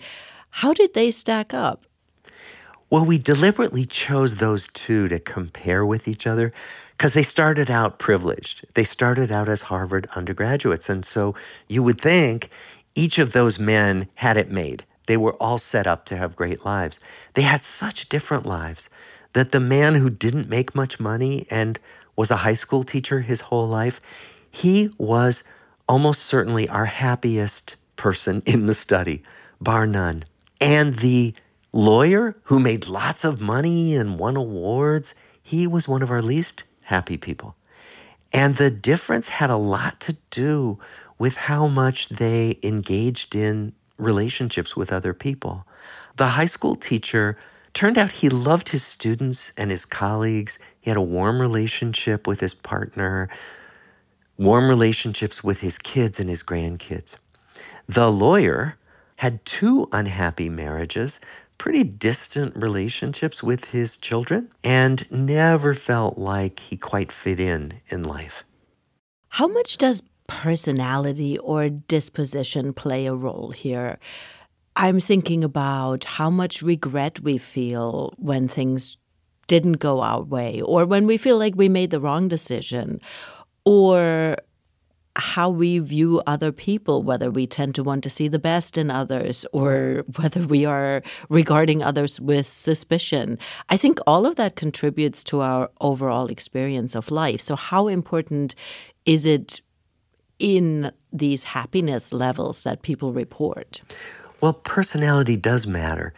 [0.49, 1.85] How did they stack up?
[2.89, 6.51] Well, we deliberately chose those two to compare with each other
[7.01, 8.63] because they started out privileged.
[8.75, 10.87] They started out as Harvard undergraduates.
[10.87, 11.33] And so
[11.67, 12.51] you would think
[12.93, 14.85] each of those men had it made.
[15.07, 16.99] They were all set up to have great lives.
[17.33, 18.87] They had such different lives
[19.33, 21.79] that the man who didn't make much money and
[22.15, 23.99] was a high school teacher his whole life,
[24.51, 25.43] he was
[25.89, 29.23] almost certainly our happiest person in the study,
[29.59, 30.23] bar none.
[30.59, 31.33] And the
[31.73, 36.63] lawyer who made lots of money and won awards, he was one of our least
[36.91, 37.55] happy people.
[38.33, 40.77] And the difference had a lot to do
[41.17, 45.65] with how much they engaged in relationships with other people.
[46.17, 47.37] The high school teacher
[47.73, 50.59] turned out he loved his students and his colleagues.
[50.81, 53.29] He had a warm relationship with his partner,
[54.37, 57.15] warm relationships with his kids and his grandkids.
[57.87, 58.77] The lawyer
[59.17, 61.19] had two unhappy marriages
[61.61, 68.01] pretty distant relationships with his children and never felt like he quite fit in in
[68.01, 68.43] life.
[69.29, 73.99] How much does personality or disposition play a role here?
[74.75, 78.97] I'm thinking about how much regret we feel when things
[79.45, 82.99] didn't go our way, or when we feel like we made the wrong decision,
[83.65, 84.35] or
[85.15, 88.89] how we view other people, whether we tend to want to see the best in
[88.89, 93.37] others or whether we are regarding others with suspicion.
[93.69, 97.41] I think all of that contributes to our overall experience of life.
[97.41, 98.55] So, how important
[99.05, 99.61] is it
[100.39, 103.81] in these happiness levels that people report?
[104.39, 106.13] Well, personality does matter.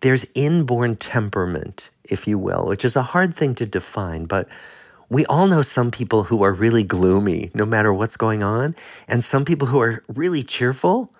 [0.00, 4.48] There's inborn temperament, if you will, which is a hard thing to define, but
[5.12, 8.74] we all know some people who are really gloomy no matter what's going on,
[9.06, 11.12] and some people who are really cheerful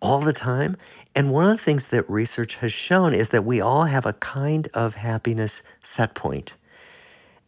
[0.00, 0.76] all the time.
[1.16, 4.12] And one of the things that research has shown is that we all have a
[4.12, 6.52] kind of happiness set point,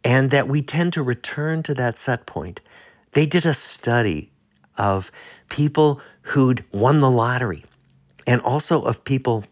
[0.02, 2.60] and that we tend to return to that set point.
[3.12, 4.32] They did a study
[4.76, 5.12] of
[5.50, 7.64] people who'd won the lottery
[8.26, 9.44] and also of people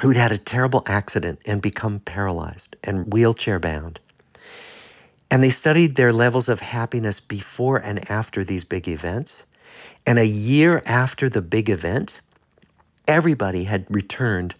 [0.00, 3.98] who'd had a terrible accident and become paralyzed and wheelchair bound.
[5.32, 9.44] And they studied their levels of happiness before and after these big events.
[10.04, 12.20] And a year after the big event,
[13.08, 14.54] everybody had returned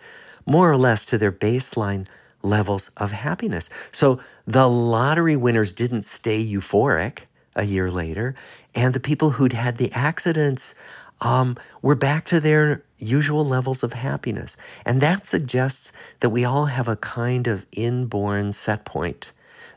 [0.47, 2.07] more or less to their baseline
[2.41, 3.69] levels of happiness.
[3.93, 8.35] So the lottery winners didn't stay euphoric a year later,
[8.75, 10.75] and the people who'd had the accidents
[11.21, 14.57] um, were back to their usual levels of happiness.
[14.87, 19.33] And that suggests that we all have a kind of inborn set point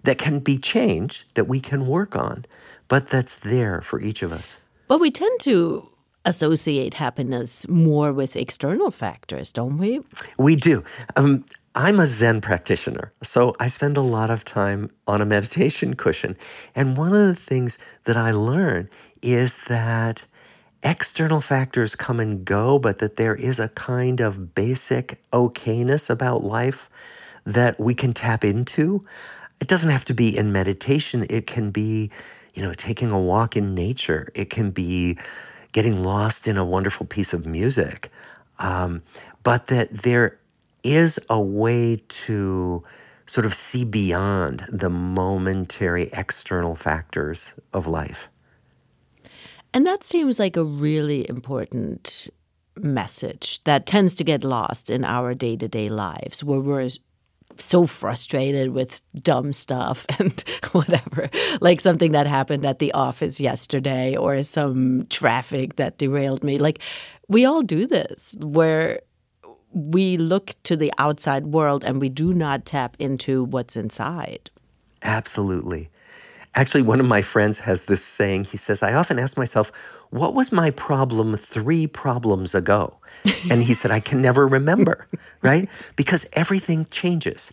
[0.05, 2.45] that can be changed, that we can work on,
[2.87, 4.57] but that's there for each of us.
[4.87, 5.89] But we tend to
[6.23, 10.01] associate happiness more with external factors, don't we?
[10.37, 10.83] We do.
[11.15, 11.45] Um,
[11.75, 16.37] I'm a Zen practitioner, so I spend a lot of time on a meditation cushion.
[16.73, 18.89] And one of the things that I learn
[19.21, 20.23] is that
[20.83, 26.43] external factors come and go, but that there is a kind of basic okayness about
[26.43, 26.89] life
[27.45, 29.05] that we can tap into.
[29.59, 32.11] It doesn't have to be in meditation, it can be,
[32.53, 35.17] you know, taking a walk in nature, it can be
[35.71, 38.11] getting lost in a wonderful piece of music.
[38.59, 39.01] Um,
[39.43, 40.39] but that there
[40.83, 42.83] is a way to
[43.27, 48.29] sort of see beyond the momentary external factors of life.
[49.73, 52.29] And that seems like a really important
[52.77, 56.89] message that tends to get lost in our day to day lives where we're
[57.57, 61.29] so frustrated with dumb stuff and whatever,
[61.61, 66.57] like something that happened at the office yesterday or some traffic that derailed me.
[66.57, 66.79] Like,
[67.27, 68.99] we all do this where
[69.71, 74.49] we look to the outside world and we do not tap into what's inside.
[75.01, 75.89] Absolutely.
[76.55, 78.45] Actually, one of my friends has this saying.
[78.45, 79.71] He says, I often ask myself,
[80.09, 82.95] what was my problem three problems ago?
[83.51, 85.07] And he said, I can never remember,
[85.41, 85.69] right?
[85.95, 87.51] Because everything changes.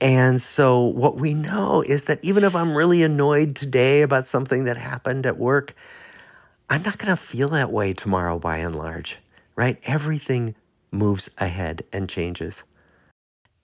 [0.00, 4.64] And so, what we know is that even if I'm really annoyed today about something
[4.64, 5.74] that happened at work,
[6.68, 9.18] I'm not going to feel that way tomorrow by and large,
[9.56, 9.78] right?
[9.84, 10.54] Everything
[10.90, 12.64] moves ahead and changes.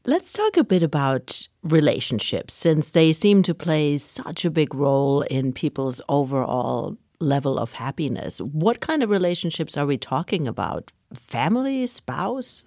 [0.07, 5.21] Let's talk a bit about relationships since they seem to play such a big role
[5.21, 8.41] in people's overall level of happiness.
[8.41, 10.91] What kind of relationships are we talking about?
[11.13, 12.65] Family, spouse?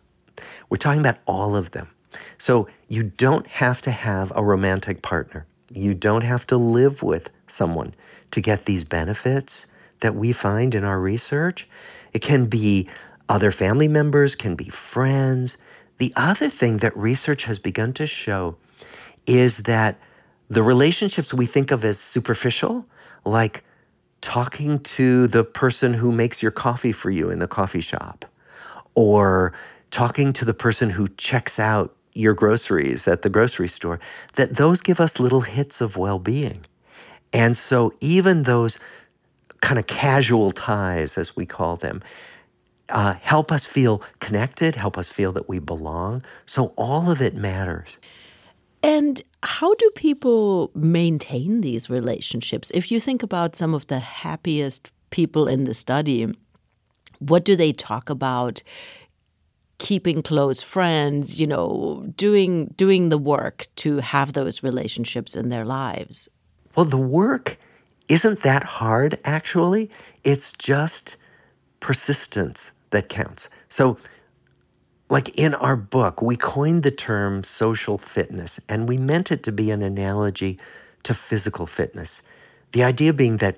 [0.70, 1.90] We're talking about all of them.
[2.38, 5.48] So you don't have to have a romantic partner.
[5.72, 7.96] You don't have to live with someone
[8.30, 9.66] to get these benefits
[10.02, 11.68] that we find in our research.
[12.14, 12.88] It can be
[13.28, 15.58] other family members, can be friends,
[16.04, 18.58] the other thing that research has begun to show
[19.26, 19.98] is that
[20.50, 22.86] the relationships we think of as superficial,
[23.24, 23.64] like
[24.20, 28.26] talking to the person who makes your coffee for you in the coffee shop,
[28.96, 29.54] or
[29.92, 33.98] talking to the person who checks out your groceries at the grocery store,
[34.34, 36.66] that those give us little hits of well being.
[37.32, 38.78] And so, even those
[39.62, 42.04] kind of casual ties, as we call them,
[42.90, 46.24] uh, help us feel connected, help us feel that we belong.
[46.46, 47.98] So all of it matters.
[48.82, 52.72] And how do people maintain these relationships?
[52.74, 56.34] If you think about some of the happiest people in the study,
[57.20, 58.62] what do they talk about?
[59.80, 65.66] keeping close friends, you know, doing doing the work to have those relationships in their
[65.66, 66.30] lives.
[66.76, 67.58] Well, the work
[68.08, 69.90] isn't that hard actually.
[70.24, 71.18] It's just
[71.84, 73.50] persistence that counts.
[73.68, 73.98] So,
[75.10, 79.52] like in our book, we coined the term social fitness, and we meant it to
[79.52, 80.58] be an analogy
[81.04, 82.22] to physical fitness.
[82.72, 83.58] The idea being that,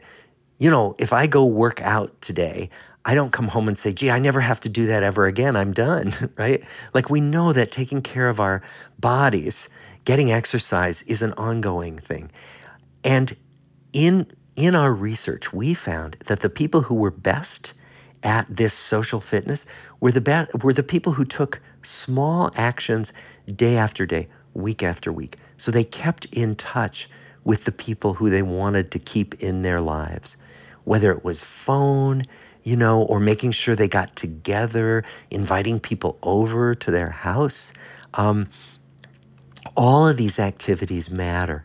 [0.57, 2.71] you know, if I go work out today,
[3.05, 5.55] I don't come home and say, gee, I never have to do that ever again.
[5.55, 6.63] I'm done, right?
[6.95, 8.63] Like we know that taking care of our
[8.99, 9.69] bodies,
[10.03, 12.31] getting exercise is an ongoing thing.
[13.03, 13.37] And
[13.93, 17.73] in in our research, we found that the people who were best
[18.25, 19.65] at this social fitness
[20.01, 23.13] were the were the people who took small actions
[23.55, 25.37] day after day, week after week.
[25.57, 27.09] So they kept in touch
[27.43, 30.35] with the people who they wanted to keep in their lives,
[30.83, 32.23] whether it was phone,
[32.63, 37.71] you know, or making sure they got together, inviting people over to their house.
[38.15, 38.49] Um,
[39.77, 41.63] all of these activities matter.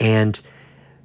[0.00, 0.38] And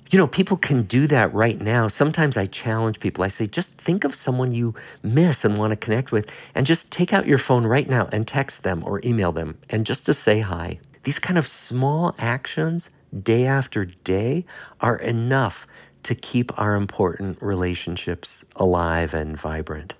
[0.09, 1.87] you know, people can do that right now.
[1.87, 3.23] Sometimes I challenge people.
[3.23, 6.91] I say, just think of someone you miss and want to connect with, and just
[6.91, 10.13] take out your phone right now and text them or email them and just to
[10.13, 10.79] say hi.
[11.03, 12.89] These kind of small actions,
[13.23, 14.45] day after day,
[14.81, 15.67] are enough
[16.03, 19.95] to keep our important relationships alive and vibrant.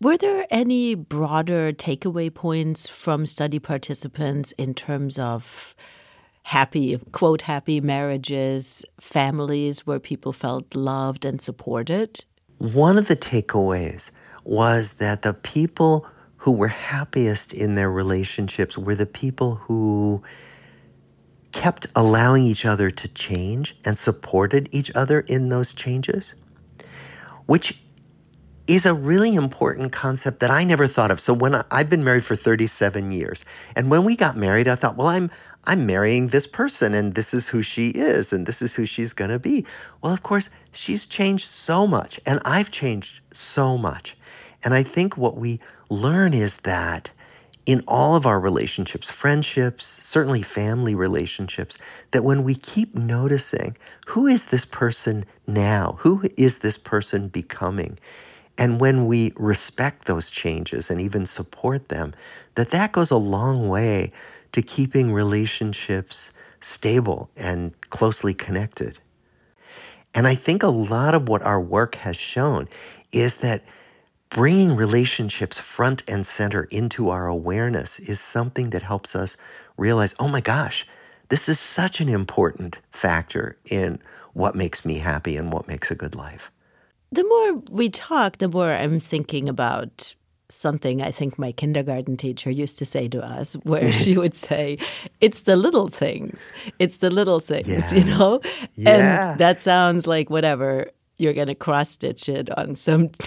[0.00, 5.74] Were there any broader takeaway points from study participants in terms of
[6.50, 12.24] happy, quote, happy marriages, families where people felt loved and supported?
[12.58, 14.10] One of the takeaways
[14.42, 20.24] was that the people who were happiest in their relationships were the people who
[21.52, 26.34] kept allowing each other to change and supported each other in those changes,
[27.46, 27.80] which
[28.66, 31.20] is a really important concept that I never thought of.
[31.20, 33.44] So when I, have been married for 37 years,
[33.74, 35.30] and when we got married, I thought, well, I'm
[35.64, 39.12] I'm marrying this person and this is who she is and this is who she's
[39.12, 39.66] going to be.
[40.00, 44.16] Well, of course, she's changed so much and I've changed so much.
[44.64, 47.10] And I think what we learn is that
[47.66, 51.76] in all of our relationships, friendships, certainly family relationships,
[52.10, 55.96] that when we keep noticing who is this person now?
[56.00, 57.98] Who is this person becoming?
[58.58, 62.12] And when we respect those changes and even support them,
[62.56, 64.12] that that goes a long way
[64.52, 66.30] to keeping relationships
[66.60, 68.98] stable and closely connected.
[70.14, 72.68] And I think a lot of what our work has shown
[73.12, 73.62] is that
[74.28, 79.36] bringing relationships front and center into our awareness is something that helps us
[79.76, 80.86] realize oh my gosh,
[81.28, 83.98] this is such an important factor in
[84.32, 86.50] what makes me happy and what makes a good life.
[87.12, 90.14] The more we talk, the more I'm thinking about
[90.50, 94.78] something I think my kindergarten teacher used to say to us, where she would say,
[95.20, 96.52] It's the little things.
[96.78, 97.98] It's the little things, yeah.
[97.98, 98.40] you know?
[98.76, 99.30] Yeah.
[99.30, 103.10] And that sounds like whatever, you're going to cross stitch it on some.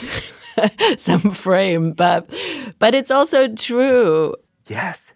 [0.98, 2.32] some frame, but
[2.78, 4.36] but it's also true.
[4.68, 5.14] Yes.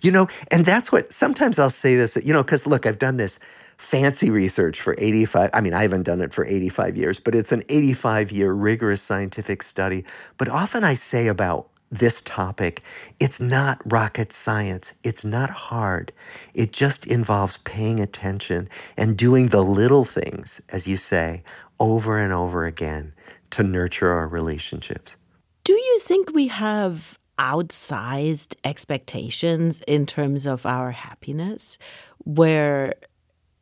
[0.00, 3.16] You know, and that's what sometimes I'll say this, you know, because look, I've done
[3.16, 3.38] this
[3.82, 7.52] fancy research for 85 i mean i haven't done it for 85 years but it's
[7.52, 10.04] an 85 year rigorous scientific study.
[10.38, 12.82] But often i say about this topic
[13.20, 14.92] it's not rocket science.
[15.02, 16.12] It's not hard.
[16.54, 21.42] It just involves paying attention and doing the little things as you say
[21.78, 23.12] over and over again
[23.50, 25.16] to nurture our relationships.
[25.64, 31.78] Do you think we have outsized expectations in terms of our happiness
[32.24, 32.94] where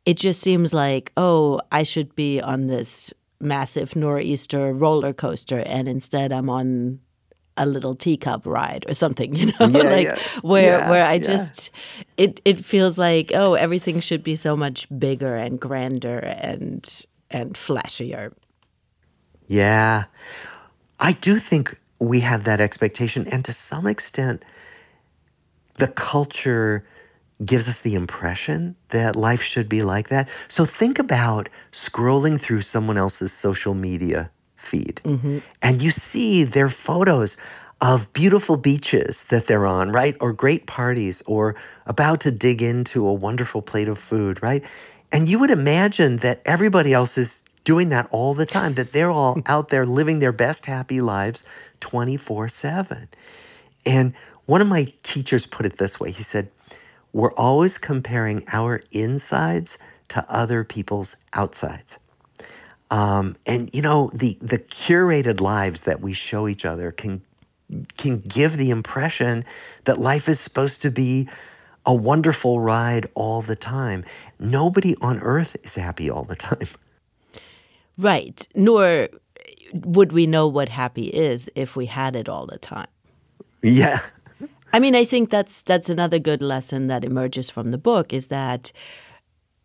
[0.05, 5.87] it just seems like, oh, I should be on this massive nor'easter roller coaster and
[5.87, 6.99] instead I'm on
[7.57, 10.19] a little teacup ride or something, you know, yeah, like yeah.
[10.41, 11.71] where yeah, where I just
[12.17, 17.53] it it feels like oh everything should be so much bigger and grander and and
[17.55, 18.33] flashier.
[19.47, 20.05] Yeah.
[20.99, 23.27] I do think we have that expectation.
[23.27, 24.43] And to some extent,
[25.75, 26.85] the culture
[27.43, 30.29] gives us the impression that life should be like that.
[30.47, 35.39] So think about scrolling through someone else's social media feed mm-hmm.
[35.61, 37.35] and you see their photos
[37.81, 40.15] of beautiful beaches that they're on, right?
[40.21, 41.55] Or great parties or
[41.87, 44.63] about to dig into a wonderful plate of food, right?
[45.11, 49.11] And you would imagine that everybody else is doing that all the time, that they're
[49.11, 51.43] all out there living their best happy lives
[51.79, 53.07] 24 7.
[53.83, 54.13] And
[54.45, 56.49] one of my teachers put it this way he said,
[57.13, 59.77] We're always comparing our insides
[60.09, 61.97] to other people's outsides.
[62.89, 67.21] Um, and you know the the curated lives that we show each other can
[67.97, 69.45] can give the impression
[69.85, 71.29] that life is supposed to be
[71.85, 74.03] a wonderful ride all the time.
[74.39, 76.67] Nobody on earth is happy all the time.
[77.97, 78.47] Right.
[78.55, 79.09] Nor
[79.73, 82.87] would we know what happy is if we had it all the time.
[83.61, 84.01] Yeah.
[84.73, 88.27] I mean, I think that's that's another good lesson that emerges from the book is
[88.27, 88.71] that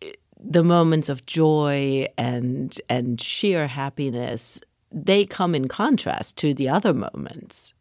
[0.02, 4.60] eh, the moments of joy and and sheer happiness
[4.92, 7.74] they come in contrast to the other moments.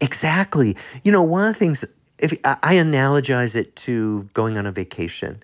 [0.00, 0.76] Exactly.
[1.04, 1.84] You know, one of the things
[2.18, 5.42] if I analogize it to going on a vacation,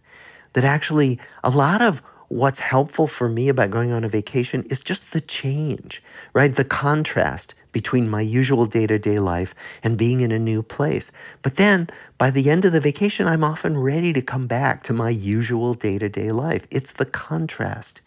[0.53, 4.81] that actually a lot of what's helpful for me about going on a vacation is
[4.81, 6.03] just the change,
[6.35, 6.55] right?
[6.55, 9.55] The contrast between my usual day to day life
[9.85, 11.13] and being in a new place.
[11.43, 11.89] But then
[12.23, 15.75] by the end of the vacation, I'm often ready to come back to my usual
[15.75, 16.67] day to day life.
[16.73, 18.01] It's the contrast.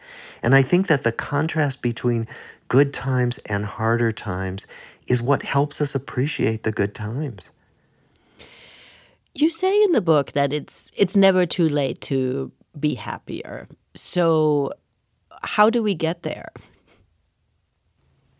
[0.43, 2.27] And I think that the contrast between
[2.67, 4.67] good times and harder times
[5.07, 7.49] is what helps us appreciate the good times.
[9.33, 13.69] You say in the book that it's it's never too late to be happier.
[13.95, 14.73] So,
[15.43, 16.51] how do we get there?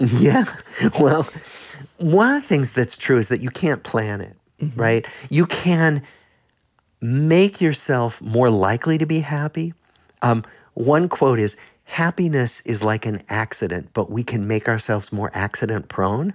[0.20, 0.45] Yeah.
[0.99, 1.28] Well,
[1.97, 4.80] one of the things that's true is that you can't plan it, mm-hmm.
[4.80, 5.08] right?
[5.30, 6.02] You can
[7.02, 9.74] make yourself more likely to be happy.
[10.22, 10.43] Um,
[10.74, 15.89] one quote is happiness is like an accident, but we can make ourselves more accident
[15.89, 16.34] prone,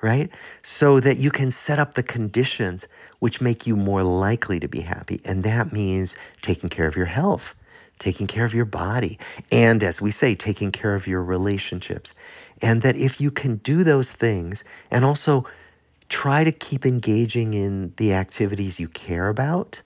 [0.00, 0.30] right?
[0.62, 2.86] So that you can set up the conditions
[3.18, 5.20] which make you more likely to be happy.
[5.24, 7.54] And that means taking care of your health
[7.98, 9.18] taking care of your body,
[9.50, 12.14] and as we say, taking care of your relationships.
[12.62, 15.46] And that if you can do those things and also
[16.08, 19.80] try to keep engaging in the activities you care about,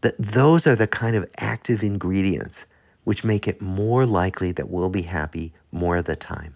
[0.00, 2.64] that those are the kind of active ingredients
[3.04, 6.55] which make it more likely that we'll be happy more of the time.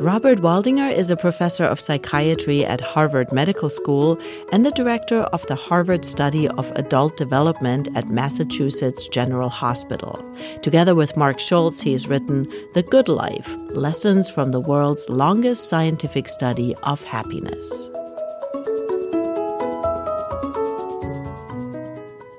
[0.00, 4.18] Robert Waldinger is a professor of psychiatry at Harvard Medical School
[4.50, 10.24] and the director of the Harvard Study of Adult Development at Massachusetts General Hospital.
[10.62, 15.68] Together with Marc Schulz, he has written The Good Life Lessons from the World's Longest
[15.68, 17.90] Scientific Study of Happiness.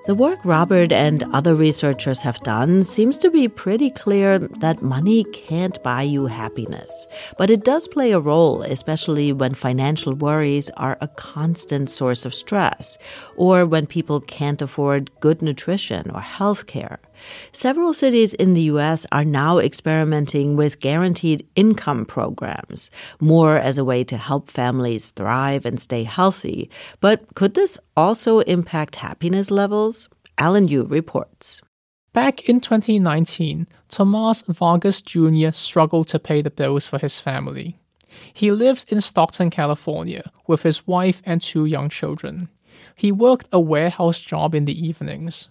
[0.07, 5.23] The work Robert and other researchers have done seems to be pretty clear that money
[5.25, 7.05] can't buy you happiness.
[7.37, 12.33] But it does play a role, especially when financial worries are a constant source of
[12.33, 12.97] stress,
[13.35, 16.99] or when people can't afford good nutrition or health care.
[17.51, 19.05] Several cities in the U.S.
[19.11, 25.65] are now experimenting with guaranteed income programs, more as a way to help families thrive
[25.65, 26.69] and stay healthy.
[26.99, 30.09] But could this also impact happiness levels?
[30.37, 31.61] Alan Yu reports.
[32.13, 35.51] Back in 2019, Tomas Vargas Jr.
[35.51, 37.77] struggled to pay the bills for his family.
[38.33, 42.49] He lives in Stockton, California, with his wife and two young children.
[42.95, 45.49] He worked a warehouse job in the evenings.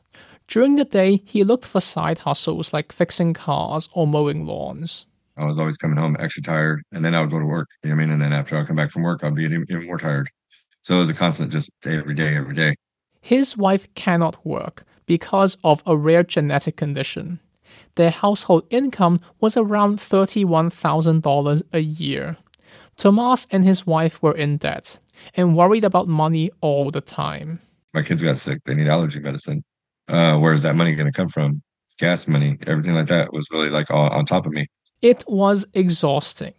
[0.50, 5.06] During the day, he looked for side hustles like fixing cars or mowing lawns.
[5.36, 7.68] I was always coming home extra tired, and then I would go to work.
[7.84, 8.10] You know I mean?
[8.10, 10.28] And then after I come back from work, I'd be even, even more tired.
[10.82, 12.74] So it was a constant, just day every day, every day.
[13.20, 17.38] His wife cannot work because of a rare genetic condition.
[17.94, 22.38] Their household income was around $31,000 a year.
[22.96, 24.98] Tomas and his wife were in debt
[25.36, 27.60] and worried about money all the time.
[27.94, 28.64] My kids got sick.
[28.64, 29.62] They need allergy medicine.
[30.10, 31.62] Uh, where's that money going to come from?
[31.98, 34.66] Gas money, everything like that was really like all, on top of me.
[35.02, 36.54] It was exhausting.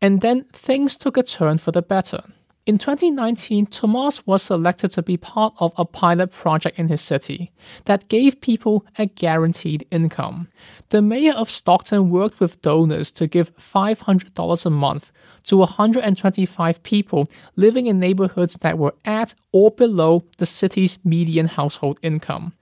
[0.00, 2.22] And then things took a turn for the better.
[2.66, 7.52] In 2019, Tomas was selected to be part of a pilot project in his city
[7.84, 10.48] that gave people a guaranteed income.
[10.88, 15.12] The mayor of Stockton worked with donors to give $500 a month
[15.44, 21.98] to 125 people living in neighborhoods that were at or below the city's median household
[22.02, 22.54] income.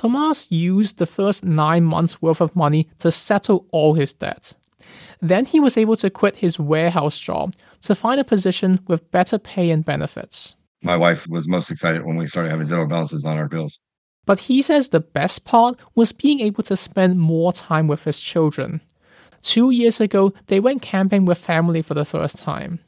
[0.00, 4.54] Tomas used the first nine months' worth of money to settle all his debt.
[5.20, 9.38] Then he was able to quit his warehouse job to find a position with better
[9.38, 10.56] pay and benefits.
[10.82, 13.80] My wife was most excited when we started having zero balances on our bills.
[14.24, 18.20] But he says the best part was being able to spend more time with his
[18.20, 18.80] children.
[19.42, 22.80] Two years ago, they went camping with family for the first time.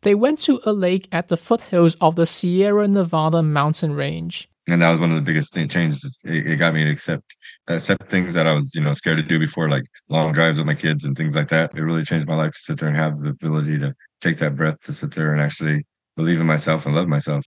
[0.00, 4.82] They went to a lake at the foothills of the Sierra Nevada mountain range and
[4.82, 6.18] that was one of the biggest thing, changes.
[6.24, 7.34] It, it, got me to accept
[7.68, 10.66] accept things that I was, you know, scared to do before, like long drives with
[10.66, 11.72] my kids and things like that.
[11.74, 14.56] It really changed my life to sit there and have the ability to take that
[14.56, 17.44] breath to sit there and actually believe in myself and love myself.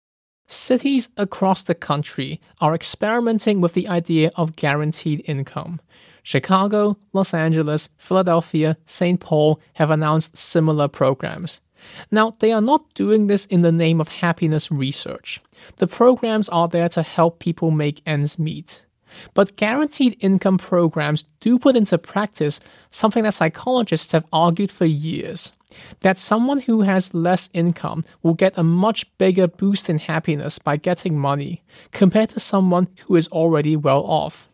[0.48, 5.82] Cities across the country are experimenting with the idea of guaranteed income.
[6.22, 9.20] Chicago, Los Angeles, Philadelphia, St.
[9.20, 11.62] Paul have announced similar programs.
[12.12, 15.42] Now, they are not doing this in the name of happiness research.
[15.78, 18.84] The programs are there to help people make ends meet.
[19.34, 22.60] But guaranteed income programs do put into practice
[22.92, 25.54] something that psychologists have argued for years
[26.02, 30.78] that someone who has less income will get a much bigger boost in happiness by
[30.78, 34.50] getting money compared to someone who is already well off.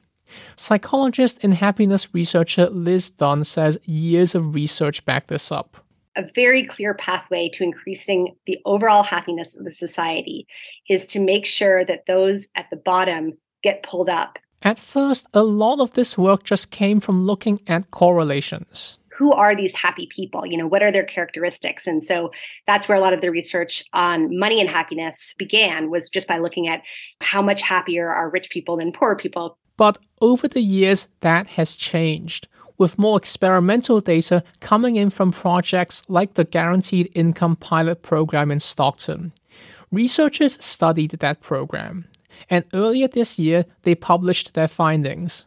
[0.55, 5.85] Psychologist and happiness researcher Liz Dunn says years of research back this up
[6.15, 10.47] a very clear pathway to increasing the overall happiness of the society
[10.89, 13.33] is to make sure that those at the bottom
[13.63, 14.37] get pulled up.
[14.63, 18.99] At first, a lot of this work just came from looking at correlations.
[19.17, 20.45] Who are these happy people?
[20.45, 21.87] You know, what are their characteristics?
[21.87, 22.31] And so
[22.67, 26.37] that's where a lot of the research on money and happiness began was just by
[26.37, 26.81] looking at
[27.21, 29.57] how much happier are rich people than poor people.
[29.77, 32.47] But over the years, that has changed
[32.81, 38.59] with more experimental data coming in from projects like the Guaranteed Income Pilot Program in
[38.59, 39.33] Stockton.
[39.91, 42.05] Researchers studied that program,
[42.49, 45.45] and earlier this year they published their findings.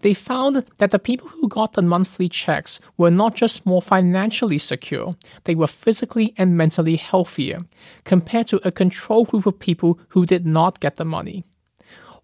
[0.00, 4.58] They found that the people who got the monthly checks were not just more financially
[4.58, 7.60] secure, they were physically and mentally healthier
[8.04, 11.44] compared to a control group of people who did not get the money.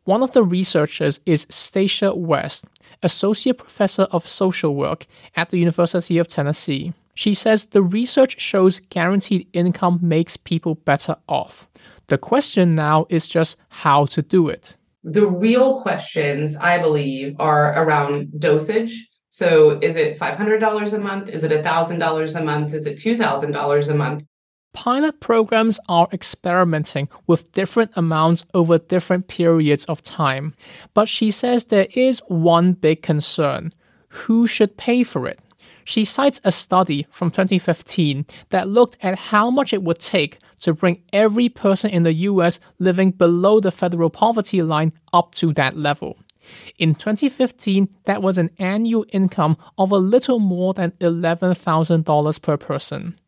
[0.05, 2.65] One of the researchers is Stacia West,
[3.03, 6.95] Associate Professor of Social Work at the University of Tennessee.
[7.15, 11.69] She says the research shows guaranteed income makes people better off.
[12.07, 14.77] The question now is just how to do it.
[15.05, 19.07] The real questions, I believe, are around dosage.
[19.31, 21.29] So, is it $500 a month?
[21.29, 22.75] Is it $1,000 a month?
[22.75, 24.25] Is it $2,000 a month?
[24.73, 30.55] Pilot programs are experimenting with different amounts over different periods of time,
[30.95, 33.73] but she says there is one big concern
[34.11, 35.41] who should pay for it?
[35.85, 40.75] She cites a study from 2015 that looked at how much it would take to
[40.75, 45.77] bring every person in the US living below the federal poverty line up to that
[45.77, 46.19] level.
[46.79, 53.19] In 2015, that was an annual income of a little more than $11,000 per person.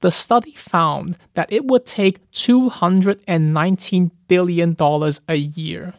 [0.00, 4.76] The study found that it would take $219 billion
[5.28, 5.94] a year.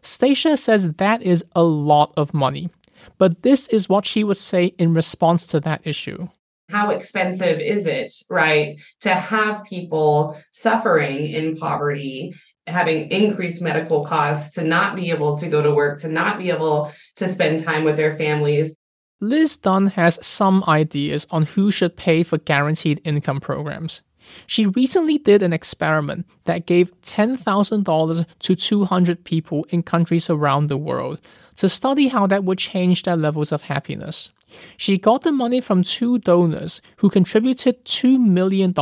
[0.00, 2.70] Stacia says that is a lot of money,
[3.18, 6.28] but this is what she would say in response to that issue.
[6.70, 12.34] How expensive is it, right, to have people suffering in poverty
[12.66, 16.50] having increased medical costs, to not be able to go to work, to not be
[16.50, 18.74] able to spend time with their families.
[19.22, 24.02] Liz Dunn has some ideas on who should pay for guaranteed income programs.
[24.48, 30.76] She recently did an experiment that gave $10,000 to 200 people in countries around the
[30.76, 31.20] world
[31.54, 34.30] to study how that would change their levels of happiness.
[34.76, 38.74] She got the money from two donors who contributed $2 million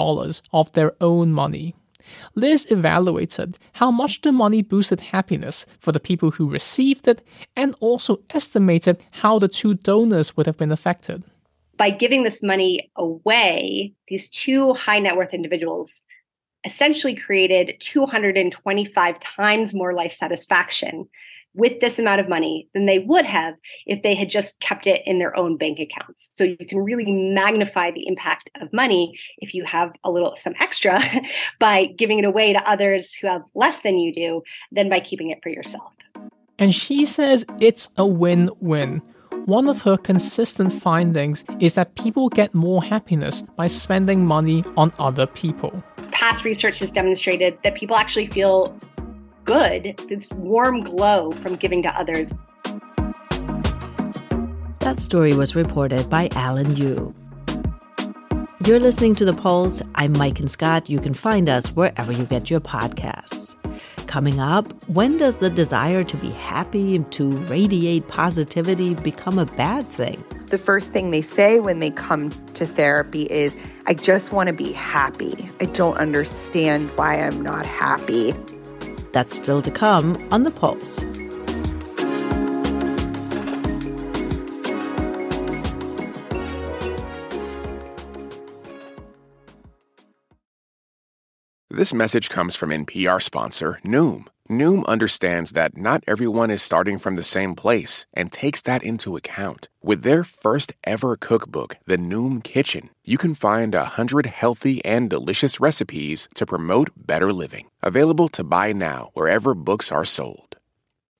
[0.55, 1.75] of their own money.
[2.35, 7.75] Liz evaluated how much the money boosted happiness for the people who received it and
[7.81, 11.25] also estimated how the two donors would have been affected.
[11.77, 16.03] By giving this money away, these two high net worth individuals
[16.65, 21.09] essentially created 225 times more life satisfaction
[21.55, 23.55] with this amount of money than they would have
[23.87, 26.29] if they had just kept it in their own bank accounts.
[26.33, 30.55] So you can really magnify the impact of money if you have a little some
[30.61, 31.01] extra
[31.59, 35.31] by giving it away to others who have less than you do than by keeping
[35.31, 35.93] it for yourself.
[36.59, 39.03] And she says it's a win-win.
[39.47, 44.93] One of her consistent findings is that people get more happiness by spending money on
[44.99, 45.83] other people.
[46.13, 48.79] Past research has demonstrated that people actually feel
[49.45, 52.33] good, this warm glow from giving to others.
[54.81, 57.15] That story was reported by Alan Yu.
[58.67, 59.83] You're listening to The Pulse.
[59.95, 60.91] I'm Maiken Scott.
[60.91, 63.57] You can find us wherever you get your podcasts.
[64.07, 69.47] Coming up, when does the desire to be happy and to radiate positivity become a
[69.47, 70.23] bad thing?
[70.49, 74.53] The first thing they say when they come to therapy is, I just want to
[74.53, 75.49] be happy.
[75.61, 78.35] I don't understand why I'm not happy.
[79.13, 81.05] That's still to come on The Pulse.
[91.73, 94.27] This message comes from NPR sponsor Noom.
[94.51, 99.17] Noom understands that not everyone is starting from the same place and takes that into
[99.17, 99.69] account.
[99.81, 105.09] With their first ever cookbook, The Noom Kitchen, you can find a hundred healthy and
[105.09, 107.69] delicious recipes to promote better living.
[107.81, 110.57] Available to buy now wherever books are sold.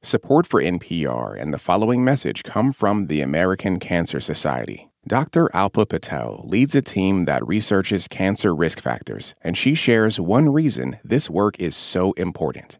[0.03, 4.91] Support for NPR and the following message come from the American Cancer Society.
[5.07, 5.49] Dr.
[5.55, 10.99] Alpa Patel leads a team that researches cancer risk factors, and she shares one reason
[11.05, 12.80] this work is so important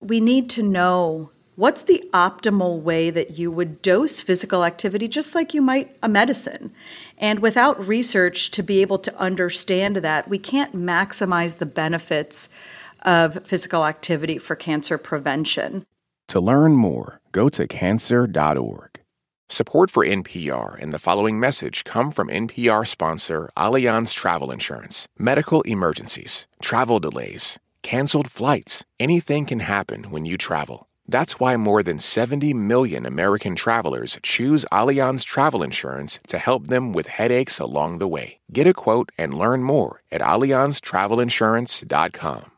[0.00, 5.34] we need to know what's the optimal way that you would dose physical activity just
[5.34, 6.72] like you might a medicine.
[7.18, 12.48] And without research to be able to understand that, we can't maximize the benefits
[13.02, 15.84] of physical activity for cancer prevention.
[16.28, 19.00] To learn more, go to cancer.org.
[19.50, 25.08] Support for NPR and the following message come from NPR sponsor Allianz Travel Insurance.
[25.18, 28.84] Medical emergencies, travel delays, canceled flights.
[28.98, 30.88] Anything can happen when you travel.
[31.06, 36.92] That's why more than 70 million American travelers choose Allianz Travel Insurance to help them
[36.92, 38.38] with headaches along the way.
[38.52, 42.50] Get a quote and learn more at AllianzTravelInsurance.com.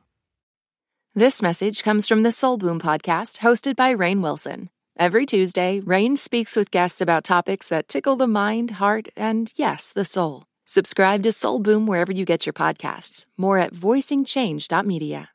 [1.14, 4.70] This message comes from the Soul Boom podcast hosted by Rainn Wilson.
[4.96, 9.92] Every Tuesday, Rainn speaks with guests about topics that tickle the mind, heart, and yes,
[9.92, 10.44] the soul.
[10.72, 13.26] Subscribe to Soul Boom wherever you get your podcasts.
[13.36, 15.28] More at voicingchange.media.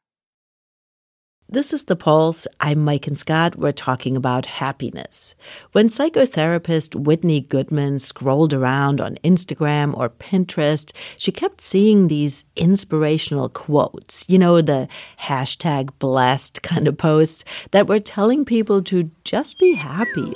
[1.47, 2.47] This is The Pulse.
[2.59, 3.55] I'm Maiken Scott.
[3.55, 5.35] We're talking about happiness.
[5.73, 13.47] When psychotherapist Whitney Goodman scrolled around on Instagram or Pinterest, she kept seeing these inspirational
[13.47, 14.87] quotes, you know, the
[15.21, 20.33] hashtag blessed kind of posts that were telling people to just be happy.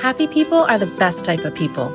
[0.00, 1.92] Happy people are the best type of people.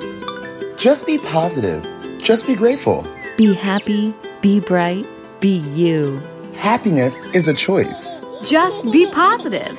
[0.80, 1.86] Just be positive.
[2.20, 3.06] Just be grateful.
[3.36, 5.06] Be happy, be bright,
[5.42, 6.22] be you.
[6.56, 8.22] Happiness is a choice.
[8.46, 9.78] Just be positive.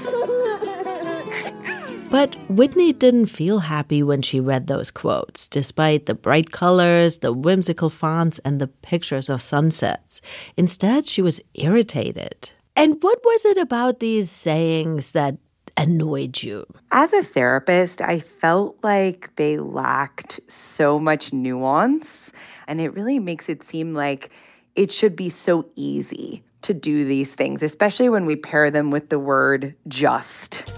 [2.11, 7.33] But Whitney didn't feel happy when she read those quotes, despite the bright colors, the
[7.33, 10.21] whimsical fonts, and the pictures of sunsets.
[10.59, 12.51] Instead, she was irritated.
[12.77, 15.39] And what was it about these sayings that
[15.81, 16.67] annoyed you?
[16.93, 22.33] As a therapist, I felt like they lacked so much nuance,
[22.69, 24.31] and it really makes it seem like
[24.77, 29.09] it should be so easy to do these things, especially when we pair them with
[29.09, 30.71] the word just.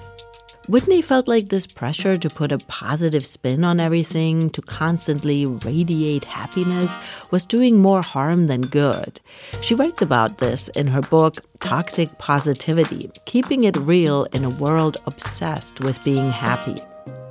[0.69, 6.25] Whitney felt like this pressure to put a positive spin on everything, to constantly radiate
[6.25, 6.97] happiness,
[7.33, 9.21] was doing more harm than good.
[9.61, 14.99] She writes about this in her book, Toxic Positivity Keeping It Real in a World
[15.07, 16.81] Obsessed with Being Happy.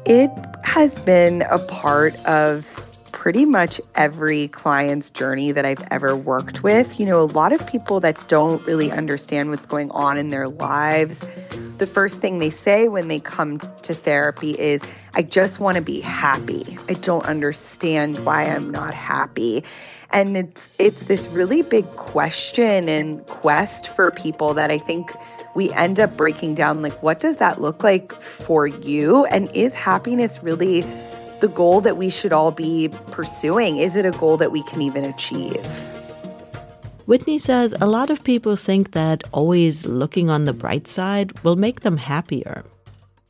[0.05, 0.32] It
[0.65, 2.65] has been a part of
[3.13, 6.99] pretty much every client's journey that I've ever worked with.
[6.99, 10.47] You know, a lot of people that don't really understand what's going on in their
[10.49, 11.23] lives,
[11.82, 14.84] the first thing they say when they come to therapy is,
[15.15, 16.77] I just want to be happy.
[16.88, 19.63] I don't understand why I'm not happy.
[20.11, 25.11] And it's it's this really big question and quest for people that I think
[25.55, 29.73] we end up breaking down like what does that look like for you and is
[29.73, 30.82] happiness really
[31.39, 33.77] the goal that we should all be pursuing?
[33.77, 35.65] Is it a goal that we can even achieve?
[37.06, 41.56] Whitney says a lot of people think that always looking on the bright side will
[41.56, 42.64] make them happier.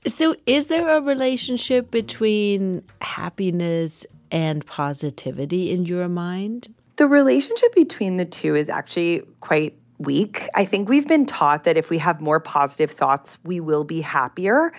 [0.08, 6.74] So, is there a relationship between happiness and positivity in your mind?
[6.96, 10.50] The relationship between the two is actually quite weak.
[10.56, 14.02] I think we've been taught that if we have more positive thoughts, we will be
[14.02, 14.74] happier.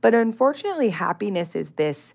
[0.00, 2.14] But unfortunately, happiness is this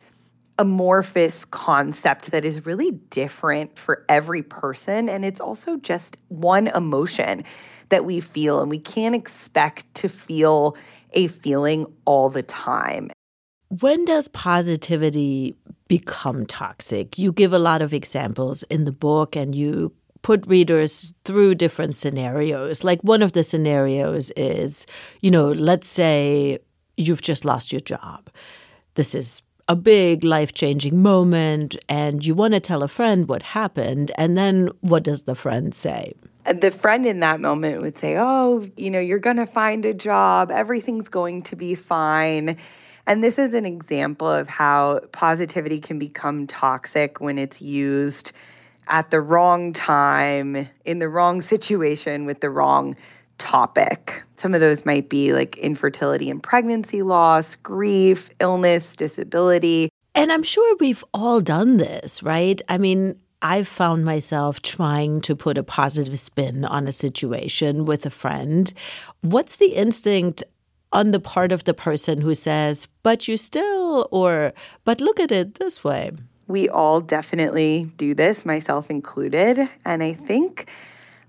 [0.60, 5.10] amorphous concept that is really different for every person.
[5.10, 7.44] And it's also just one emotion
[7.90, 10.76] that we feel, and we can't expect to feel
[11.14, 13.12] a feeling all the time.
[13.70, 15.56] When does positivity
[15.88, 17.18] become toxic?
[17.18, 21.96] You give a lot of examples in the book, and you put readers through different
[21.96, 22.84] scenarios.
[22.84, 24.88] Like one of the scenarios is,
[25.22, 26.60] you know, let's say
[26.98, 28.30] you've just lost your job.
[28.96, 33.44] This is a big life changing moment and you want to tell a friend what
[33.44, 34.12] happened.
[34.18, 36.14] And then what does the friend say?
[36.46, 39.94] The friend in that moment would say, Oh, you know, you're going to find a
[39.94, 42.58] job, everything's going to be fine.
[43.06, 48.32] And this is an example of how positivity can become toxic when it's used
[48.88, 52.96] at the wrong time, in the wrong situation, with the wrong
[53.38, 54.24] topic.
[54.36, 59.90] Some of those might be like infertility and pregnancy loss, grief, illness, disability.
[60.16, 62.62] And I'm sure we've all done this, right?
[62.70, 68.06] I mean, I've found myself trying to put a positive spin on a situation with
[68.06, 68.72] a friend.
[69.22, 70.44] What's the instinct
[70.94, 74.54] on the part of the person who says, but you still, or,
[74.86, 76.12] but look at it this way?
[76.48, 79.68] We all definitely do this, myself included.
[79.84, 80.70] And I think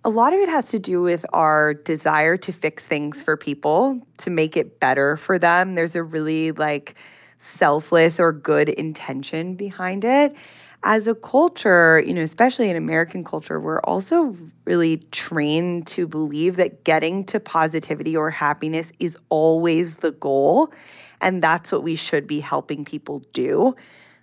[0.04, 4.00] a lot of it has to do with our desire to fix things for people,
[4.18, 5.74] to make it better for them.
[5.74, 6.94] There's a really like
[7.38, 10.34] selfless or good intention behind it.
[10.82, 14.36] As a culture, you know, especially in American culture, we're also
[14.66, 20.70] really trained to believe that getting to positivity or happiness is always the goal.
[21.22, 23.74] And that's what we should be helping people do.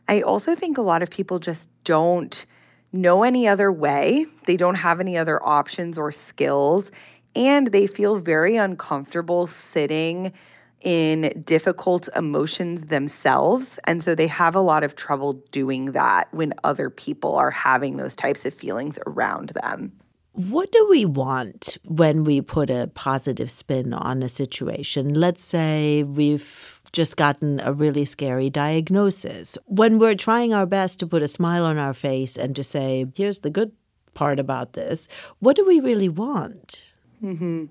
[0.08, 2.46] I also think a lot of people just don't
[2.94, 4.26] know any other way.
[4.46, 6.92] They don't have any other options or skills.
[7.36, 10.34] And they feel very uncomfortable sitting
[10.82, 13.80] in difficult emotions themselves.
[13.86, 17.98] And so they have a lot of trouble doing that when other people are having
[17.98, 19.94] those types of feelings around them.
[20.34, 25.14] What do we want when we put a positive spin on a situation?
[25.14, 29.58] Let's say we've just gotten a really scary diagnosis.
[29.66, 33.06] When we're trying our best to put a smile on our face and to say,
[33.16, 33.72] here's the good
[34.14, 35.08] part about this,
[35.40, 36.84] what do we really want?
[37.24, 37.66] Mm-hmm.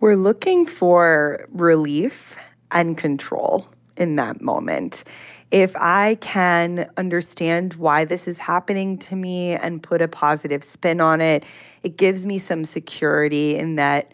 [0.00, 2.36] We're looking for relief
[2.70, 5.04] and control in that moment
[5.52, 11.00] if I can understand why this is happening to me and put a positive spin
[11.00, 11.44] on it,
[11.82, 14.12] it gives me some security in that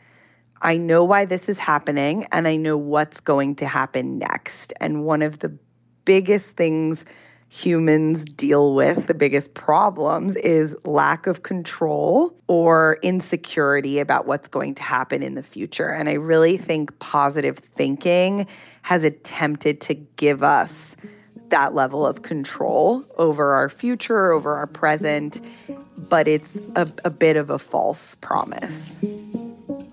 [0.60, 4.72] I know why this is happening and I know what's going to happen next.
[4.80, 5.56] And one of the
[6.04, 7.04] biggest things
[7.50, 14.74] humans deal with, the biggest problems, is lack of control or insecurity about what's going
[14.74, 15.88] to happen in the future.
[15.88, 18.46] And I really think positive thinking
[18.82, 20.96] has attempted to give us
[21.48, 25.40] that level of control over our future, over our present,
[25.96, 29.00] but it's a, a bit of a false promise.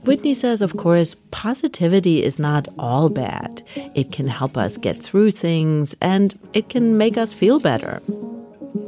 [0.06, 3.64] Whitney says, of course, positivity is not all bad.
[3.96, 8.02] It can help us get through things and it can make us feel better.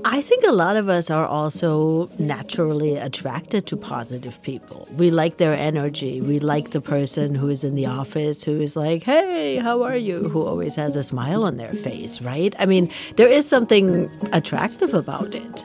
[0.03, 4.87] I think a lot of us are also naturally attracted to positive people.
[4.97, 6.19] We like their energy.
[6.21, 9.95] We like the person who is in the office who is like, hey, how are
[9.95, 10.27] you?
[10.29, 12.53] Who always has a smile on their face, right?
[12.59, 15.63] I mean, there is something attractive about it.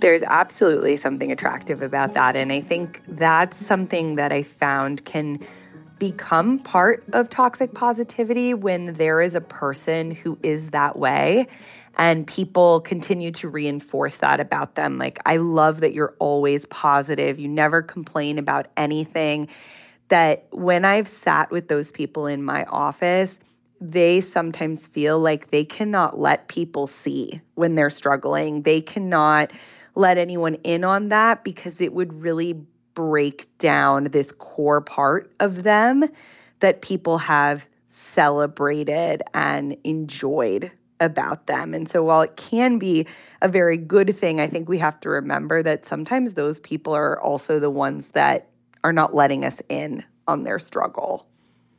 [0.00, 2.36] There's absolutely something attractive about that.
[2.36, 5.44] And I think that's something that I found can
[5.98, 11.48] become part of toxic positivity when there is a person who is that way
[11.96, 14.98] and people continue to reinforce that about them.
[14.98, 19.48] Like, I love that you're always positive, you never complain about anything.
[20.08, 23.40] That when I've sat with those people in my office,
[23.80, 28.62] they sometimes feel like they cannot let people see when they're struggling.
[28.62, 29.50] They cannot
[29.94, 32.64] let anyone in on that because it would really
[32.94, 36.04] break down this core part of them
[36.60, 40.70] that people have celebrated and enjoyed
[41.00, 41.74] about them.
[41.74, 43.06] And so while it can be
[43.42, 47.20] a very good thing, I think we have to remember that sometimes those people are
[47.20, 48.48] also the ones that
[48.82, 51.26] are not letting us in on their struggle.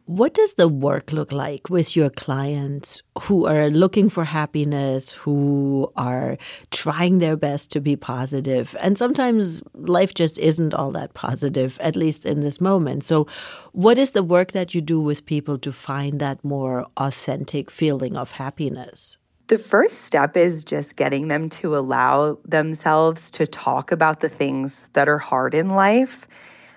[0.08, 5.91] What does the work look like with your clients who are looking for happiness, who
[5.95, 6.38] are
[6.70, 8.76] trying their best to be positive?
[8.80, 13.03] And sometimes life just isn't all that positive, at least in this moment.
[13.03, 13.26] So,
[13.72, 18.16] what is the work that you do with people to find that more authentic feeling
[18.16, 19.18] of happiness?
[19.47, 24.86] The first step is just getting them to allow themselves to talk about the things
[24.93, 26.28] that are hard in life.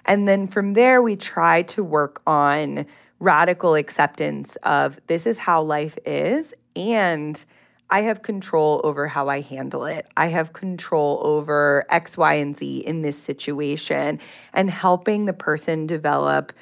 [0.06, 2.86] And then from there, we try to work on
[3.20, 7.44] radical acceptance of this is how life is and
[7.90, 10.06] I have control over how I handle it.
[10.16, 14.20] I have control over X, Y, and Z in this situation
[14.52, 16.52] and helping the person develop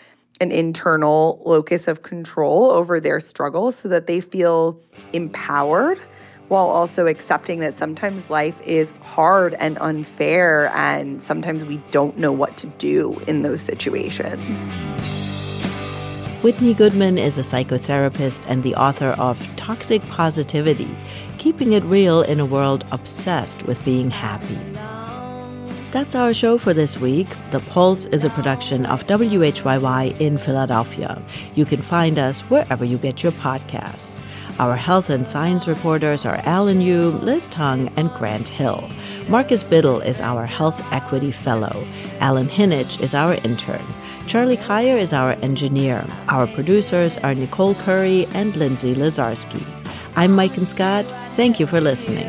[0.40, 4.80] an internal locus of control over their struggles so that they feel
[5.12, 5.98] empowered
[6.48, 12.30] while also accepting that sometimes life is hard and unfair and sometimes we don't know
[12.30, 14.72] what to do in those situations.
[16.46, 20.88] Whitney Goodman is a psychotherapist and the author of Toxic Positivity
[21.38, 24.56] Keeping It Real in a World Obsessed with Being Happy.
[25.90, 27.26] That's our show for this week.
[27.50, 31.20] The Pulse is a production of WHYY in Philadelphia.
[31.56, 34.20] You can find us wherever you get your podcasts.
[34.60, 38.88] Our health and science reporters are Alan Yu, Liz Tung, and Grant Hill.
[39.28, 41.84] Marcus Biddle is our Health Equity Fellow.
[42.20, 43.84] Alan Hinnage is our intern.
[44.26, 46.04] Charlie Kaier is our engineer.
[46.28, 49.64] Our producers are Nicole Curry and Lindsay Lazarski.
[50.16, 51.06] I'm Maiken Scott.
[51.36, 52.26] Thank you for listening.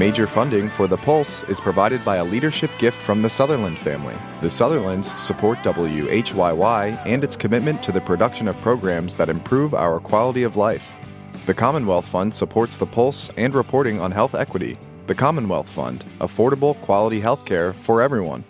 [0.00, 4.14] Major funding for The Pulse is provided by a leadership gift from the Sutherland family.
[4.40, 10.00] The Sutherlands support WHYY and its commitment to the production of programs that improve our
[10.00, 10.96] quality of life.
[11.44, 14.78] The Commonwealth Fund supports The Pulse and reporting on health equity.
[15.06, 18.42] The Commonwealth Fund, affordable quality health care for everyone.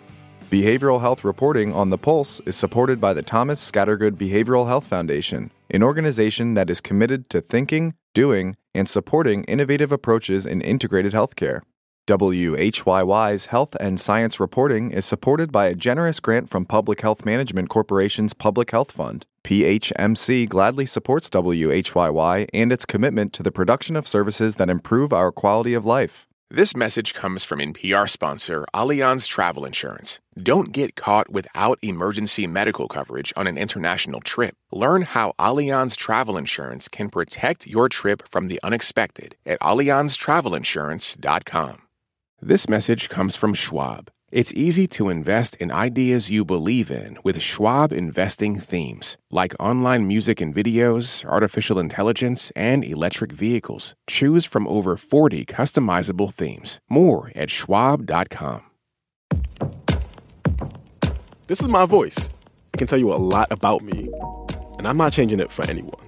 [0.49, 5.51] Behavioral health reporting on The Pulse is supported by the Thomas Scattergood Behavioral Health Foundation,
[5.71, 11.61] an organization that is committed to thinking, doing, and supporting innovative approaches in integrated healthcare.
[12.07, 17.69] WHYY's health and science reporting is supported by a generous grant from Public Health Management
[17.69, 19.25] Corporation's Public Health Fund.
[19.43, 25.31] PHMC gladly supports WHYY and its commitment to the production of services that improve our
[25.31, 26.27] quality of life.
[26.53, 30.19] This message comes from NPR sponsor Allianz Travel Insurance.
[30.37, 34.57] Don't get caught without emergency medical coverage on an international trip.
[34.69, 41.81] Learn how Allianz Travel Insurance can protect your trip from the unexpected at AllianzTravelInsurance.com.
[42.41, 44.11] This message comes from Schwab.
[44.31, 50.07] It's easy to invest in ideas you believe in with Schwab investing themes like online
[50.07, 53.93] music and videos, artificial intelligence, and electric vehicles.
[54.07, 56.79] Choose from over 40 customizable themes.
[56.87, 58.61] More at schwab.com.
[61.47, 62.29] This is my voice.
[62.73, 64.09] It can tell you a lot about me,
[64.77, 66.07] and I'm not changing it for anyone.